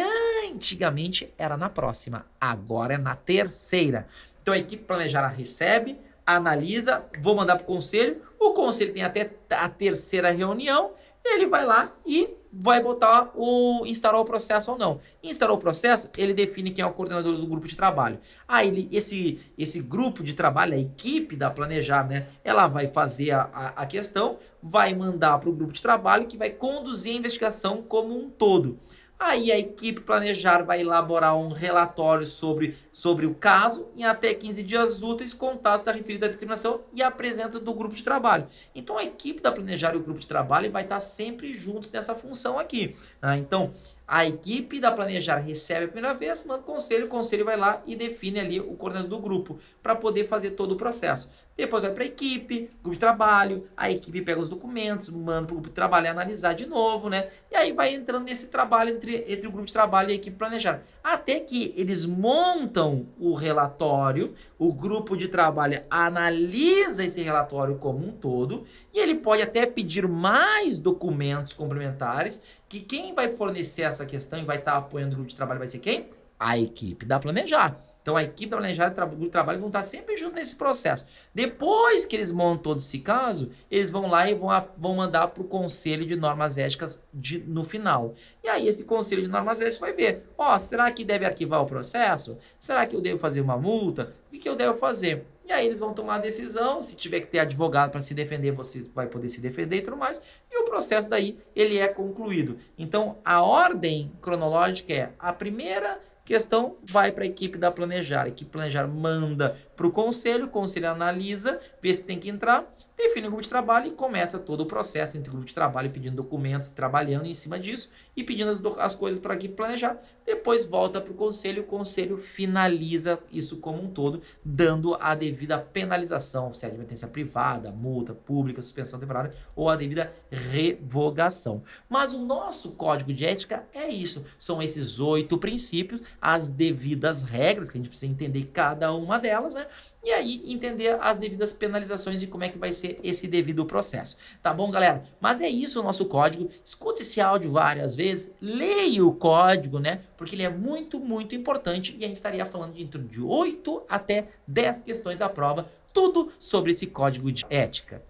antigamente 0.51 1.33
era 1.37 1.57
na 1.57 1.69
próxima, 1.69 2.25
agora 2.39 2.95
é 2.95 2.97
na 2.97 3.15
terceira. 3.15 4.05
Então 4.41 4.53
a 4.53 4.57
equipe 4.57 4.83
planejada 4.83 5.27
recebe, 5.27 5.97
analisa, 6.25 7.03
vou 7.19 7.35
mandar 7.35 7.55
para 7.55 7.63
o 7.63 7.67
conselho, 7.67 8.21
o 8.39 8.51
conselho 8.51 8.93
tem 8.93 9.03
até 9.03 9.31
a 9.49 9.69
terceira 9.69 10.29
reunião, 10.31 10.91
ele 11.25 11.47
vai 11.47 11.65
lá 11.65 11.91
e 12.05 12.29
vai 12.51 12.81
botar 12.81 13.31
o 13.33 13.83
instalar 13.85 14.21
o 14.21 14.25
processo 14.25 14.71
ou 14.71 14.77
não. 14.77 14.99
Instalar 15.23 15.55
o 15.55 15.57
processo, 15.57 16.09
ele 16.15 16.33
define 16.33 16.69
quem 16.69 16.83
é 16.83 16.85
o 16.85 16.91
coordenador 16.91 17.35
do 17.35 17.47
grupo 17.47 17.67
de 17.67 17.75
trabalho. 17.75 18.19
Aí 18.47 18.67
ele, 18.67 18.89
esse 18.91 19.39
esse 19.57 19.81
grupo 19.81 20.23
de 20.23 20.33
trabalho, 20.33 20.73
a 20.73 20.77
equipe 20.77 21.35
da 21.35 21.49
planejar, 21.49 22.07
né, 22.07 22.27
ela 22.43 22.67
vai 22.67 22.87
fazer 22.87 23.31
a, 23.31 23.49
a, 23.53 23.67
a 23.67 23.85
questão, 23.85 24.37
vai 24.61 24.93
mandar 24.93 25.39
para 25.39 25.49
o 25.49 25.53
grupo 25.53 25.73
de 25.73 25.81
trabalho 25.81 26.27
que 26.27 26.37
vai 26.37 26.51
conduzir 26.51 27.13
a 27.13 27.17
investigação 27.17 27.81
como 27.81 28.15
um 28.15 28.29
todo. 28.29 28.77
Aí 29.19 29.51
a 29.51 29.57
equipe 29.57 30.01
planejar 30.01 30.63
vai 30.63 30.81
elaborar 30.81 31.35
um 31.37 31.47
relatório 31.47 32.25
sobre, 32.25 32.75
sobre 32.91 33.25
o 33.25 33.33
caso 33.33 33.87
em 33.95 34.03
até 34.03 34.33
15 34.33 34.63
dias 34.63 35.01
úteis 35.01 35.33
contados 35.33 35.83
da 35.83 35.91
referida 35.91 36.27
determinação 36.27 36.81
e 36.91 37.01
apresenta 37.01 37.59
do 37.59 37.73
grupo 37.73 37.95
de 37.95 38.03
trabalho. 38.03 38.45
Então 38.75 38.97
a 38.97 39.03
equipe 39.03 39.41
da 39.41 39.51
planejar 39.51 39.93
e 39.93 39.97
o 39.97 40.03
grupo 40.03 40.19
de 40.19 40.27
trabalho 40.27 40.71
vai 40.71 40.83
estar 40.83 40.99
sempre 40.99 41.55
juntos 41.55 41.91
nessa 41.91 42.15
função 42.15 42.59
aqui. 42.59 42.95
Tá? 43.21 43.37
Então 43.37 43.73
a 44.13 44.27
equipe 44.27 44.79
da 44.79 44.91
Planejar 44.91 45.37
recebe 45.37 45.85
a 45.85 45.87
primeira 45.87 46.13
vez, 46.13 46.45
manda 46.45 46.61
o 46.61 46.63
conselho, 46.63 47.07
o 47.07 47.09
conselho 47.09 47.43
vai 47.43 47.57
lá 47.57 47.81
e 47.83 47.95
define 47.95 48.39
ali 48.39 48.59
o 48.59 48.75
coordenador 48.75 49.09
do 49.09 49.17
grupo 49.17 49.57
para 49.81 49.95
poder 49.95 50.27
fazer 50.27 50.51
todo 50.51 50.73
o 50.73 50.75
processo. 50.75 51.31
Depois 51.55 51.83
vai 51.83 51.91
para 51.91 52.03
a 52.03 52.07
equipe, 52.07 52.69
grupo 52.81 52.91
de 52.91 52.99
trabalho, 52.99 53.67
a 53.77 53.89
equipe 53.89 54.21
pega 54.21 54.39
os 54.39 54.49
documentos, 54.49 55.09
manda 55.09 55.47
para 55.47 55.53
o 55.53 55.55
grupo 55.55 55.69
de 55.69 55.73
trabalho 55.73 56.09
analisar 56.09 56.53
de 56.53 56.67
novo, 56.67 57.09
né? 57.09 57.27
E 57.51 57.55
aí 57.55 57.71
vai 57.71 57.93
entrando 57.93 58.25
nesse 58.25 58.47
trabalho 58.47 58.89
entre, 58.89 59.23
entre 59.27 59.47
o 59.47 59.51
grupo 59.51 59.67
de 59.67 59.73
trabalho 59.73 60.09
e 60.09 60.13
a 60.13 60.15
equipe 60.15 60.35
Planejar. 60.35 60.81
Até 61.03 61.39
que 61.39 61.71
eles 61.77 62.05
montam 62.05 63.07
o 63.19 63.33
relatório, 63.33 64.33
o 64.57 64.73
grupo 64.73 65.15
de 65.15 65.27
trabalho 65.27 65.83
analisa 65.91 67.03
esse 67.03 67.21
relatório 67.21 67.77
como 67.77 68.07
um 68.07 68.11
todo 68.11 68.63
e 68.91 68.99
ele 68.99 69.15
pode 69.15 69.43
até 69.43 69.65
pedir 69.67 70.07
mais 70.07 70.79
documentos 70.79 71.53
complementares 71.53 72.41
que 72.73 72.79
quem 72.79 73.13
vai 73.13 73.31
fornecer 73.31 73.83
essa 73.83 74.03
questão 74.03 74.39
e 74.39 74.43
vai 74.43 74.57
estar 74.57 74.75
apoiando 74.77 75.13
o 75.13 75.15
grupo 75.17 75.29
de 75.29 75.35
trabalho 75.35 75.59
vai 75.59 75.67
ser 75.67 75.77
quem? 75.77 76.09
A 76.39 76.57
equipe 76.57 77.05
da 77.05 77.19
Planejar. 77.19 77.77
Então 78.03 78.17
a 78.17 78.21
equipe 78.21 78.51
da 78.51 78.57
Planejar 78.57 78.93
e 79.19 79.25
o 79.25 79.29
trabalho 79.29 79.59
vão 79.59 79.69
estar 79.69 79.81
sempre 79.81 80.17
juntos 80.17 80.35
nesse 80.35 80.57
processo. 80.57 81.05
Depois 81.33 82.05
que 82.05 82.15
eles 82.15 82.31
montam 82.31 82.61
todo 82.61 82.79
esse 82.79 82.99
caso, 82.99 83.49
eles 83.71 83.89
vão 83.89 84.07
lá 84.07 84.29
e 84.29 84.35
vão, 84.35 84.51
a, 84.51 84.67
vão 84.77 84.95
mandar 84.95 85.29
para 85.29 85.41
o 85.41 85.47
Conselho 85.47 86.05
de 86.05 86.15
Normas 86.17 86.57
Éticas 86.57 87.01
de, 87.13 87.39
no 87.39 87.63
final. 87.63 88.13
E 88.43 88.49
aí 88.49 88.67
esse 88.67 88.83
Conselho 88.83 89.23
de 89.23 89.29
Normas 89.29 89.61
Éticas 89.61 89.79
vai 89.79 89.93
ver, 89.93 90.23
ó, 90.37 90.53
oh, 90.53 90.59
será 90.59 90.91
que 90.91 91.05
deve 91.05 91.25
arquivar 91.25 91.61
o 91.61 91.65
processo? 91.65 92.37
Será 92.59 92.85
que 92.85 92.93
eu 92.93 92.99
devo 92.99 93.17
fazer 93.17 93.39
uma 93.39 93.57
multa? 93.57 94.13
O 94.27 94.31
que, 94.31 94.39
que 94.39 94.49
eu 94.49 94.55
devo 94.55 94.77
fazer? 94.77 95.25
E 95.45 95.51
aí 95.51 95.65
eles 95.65 95.79
vão 95.79 95.93
tomar 95.93 96.15
a 96.15 96.19
decisão, 96.19 96.81
se 96.81 96.95
tiver 96.95 97.19
que 97.19 97.27
ter 97.27 97.39
advogado 97.39 97.91
para 97.91 98.01
se 98.01 98.13
defender, 98.13 98.51
você 98.51 98.81
vai 98.93 99.07
poder 99.07 99.27
se 99.27 99.41
defender 99.41 99.77
e 99.77 99.81
tudo 99.81 99.97
mais, 99.97 100.21
e 100.49 100.61
o 100.61 100.65
processo 100.65 101.09
daí 101.09 101.37
ele 101.55 101.77
é 101.77 101.87
concluído. 101.87 102.57
Então 102.77 103.17
a 103.25 103.41
ordem 103.41 104.11
cronológica 104.21 104.93
é 104.93 105.11
a 105.19 105.33
primeira 105.33 105.99
questão 106.23 106.77
vai 106.83 107.11
para 107.11 107.23
a 107.23 107.27
equipe 107.27 107.57
da 107.57 107.71
planejar, 107.71 108.23
a 108.23 108.27
equipe 108.29 108.49
planejar 108.49 108.87
manda 108.87 109.55
para 109.75 109.87
o 109.87 109.91
conselho, 109.91 110.45
o 110.45 110.49
conselho 110.49 110.89
analisa, 110.89 111.59
vê 111.81 111.93
se 111.93 112.05
tem 112.05 112.19
que 112.19 112.29
entrar, 112.29 112.65
define 113.07 113.27
o 113.27 113.29
grupo 113.29 113.43
de 113.43 113.49
trabalho 113.49 113.87
e 113.87 113.91
começa 113.91 114.39
todo 114.39 114.61
o 114.61 114.65
processo 114.65 115.17
entre 115.17 115.29
o 115.29 115.33
grupo 115.33 115.47
de 115.47 115.53
trabalho 115.53 115.89
pedindo 115.89 116.15
documentos, 116.15 116.69
trabalhando 116.69 117.25
em 117.25 117.33
cima 117.33 117.59
disso 117.59 117.89
e 118.15 118.23
pedindo 118.23 118.49
as, 118.49 118.61
as 118.79 118.95
coisas 118.95 119.19
para 119.19 119.33
aqui 119.33 119.47
planejar. 119.47 119.97
Depois 120.25 120.65
volta 120.65 121.01
para 121.01 121.11
o 121.11 121.15
conselho, 121.15 121.63
o 121.63 121.65
conselho 121.65 122.17
finaliza 122.17 123.19
isso 123.31 123.57
como 123.57 123.83
um 123.83 123.87
todo, 123.87 124.21
dando 124.43 124.95
a 124.99 125.13
devida 125.15 125.57
penalização, 125.57 126.53
se 126.53 126.65
é 126.65 126.69
advertência 126.69 127.07
privada, 127.07 127.71
multa 127.71 128.13
pública, 128.13 128.61
suspensão 128.61 128.99
temporária 128.99 129.33
ou 129.55 129.69
a 129.69 129.75
devida 129.75 130.11
revogação. 130.31 131.63
Mas 131.89 132.13
o 132.13 132.19
nosso 132.19 132.71
código 132.71 133.13
de 133.13 133.25
ética 133.25 133.65
é 133.73 133.87
isso, 133.87 134.23
são 134.37 134.61
esses 134.61 134.99
oito 134.99 135.37
princípios, 135.37 136.01
as 136.21 136.47
devidas 136.47 137.23
regras, 137.23 137.69
que 137.69 137.77
a 137.77 137.79
gente 137.79 137.89
precisa 137.89 138.11
entender 138.11 138.43
cada 138.53 138.93
uma 138.93 139.17
delas, 139.17 139.53
né? 139.53 139.67
E 140.03 140.11
aí 140.11 140.43
entender 140.45 140.97
as 140.99 141.17
devidas 141.17 141.53
penalizações 141.53 142.19
de 142.19 142.27
como 142.27 142.43
é 142.43 142.49
que 142.49 142.57
vai 142.57 142.73
ser 142.73 142.99
esse 143.01 143.25
devido 143.25 143.65
processo. 143.65 144.17
Tá 144.41 144.53
bom, 144.53 144.69
galera? 144.69 145.01
Mas 145.21 145.39
é 145.39 145.47
isso 145.47 145.79
o 145.79 145.83
nosso 145.83 146.05
código. 146.05 146.49
Escuta 146.63 147.01
esse 147.01 147.21
áudio 147.21 147.51
várias 147.51 147.95
vezes, 147.95 148.31
leia 148.41 149.05
o 149.05 149.13
código, 149.13 149.79
né? 149.79 150.01
Porque 150.17 150.35
ele 150.35 150.43
é 150.43 150.49
muito, 150.49 150.99
muito 150.99 151.35
importante 151.35 151.95
e 151.97 152.03
a 152.03 152.07
gente 152.07 152.17
estaria 152.17 152.45
falando 152.45 152.73
de 152.73 152.83
entre 152.83 153.01
de 153.01 153.21
8 153.21 153.83
até 153.87 154.27
10 154.45 154.83
questões 154.83 155.19
da 155.19 155.29
prova, 155.29 155.67
tudo 155.93 156.31
sobre 156.37 156.71
esse 156.71 156.87
código 156.87 157.31
de 157.31 157.45
ética. 157.49 158.03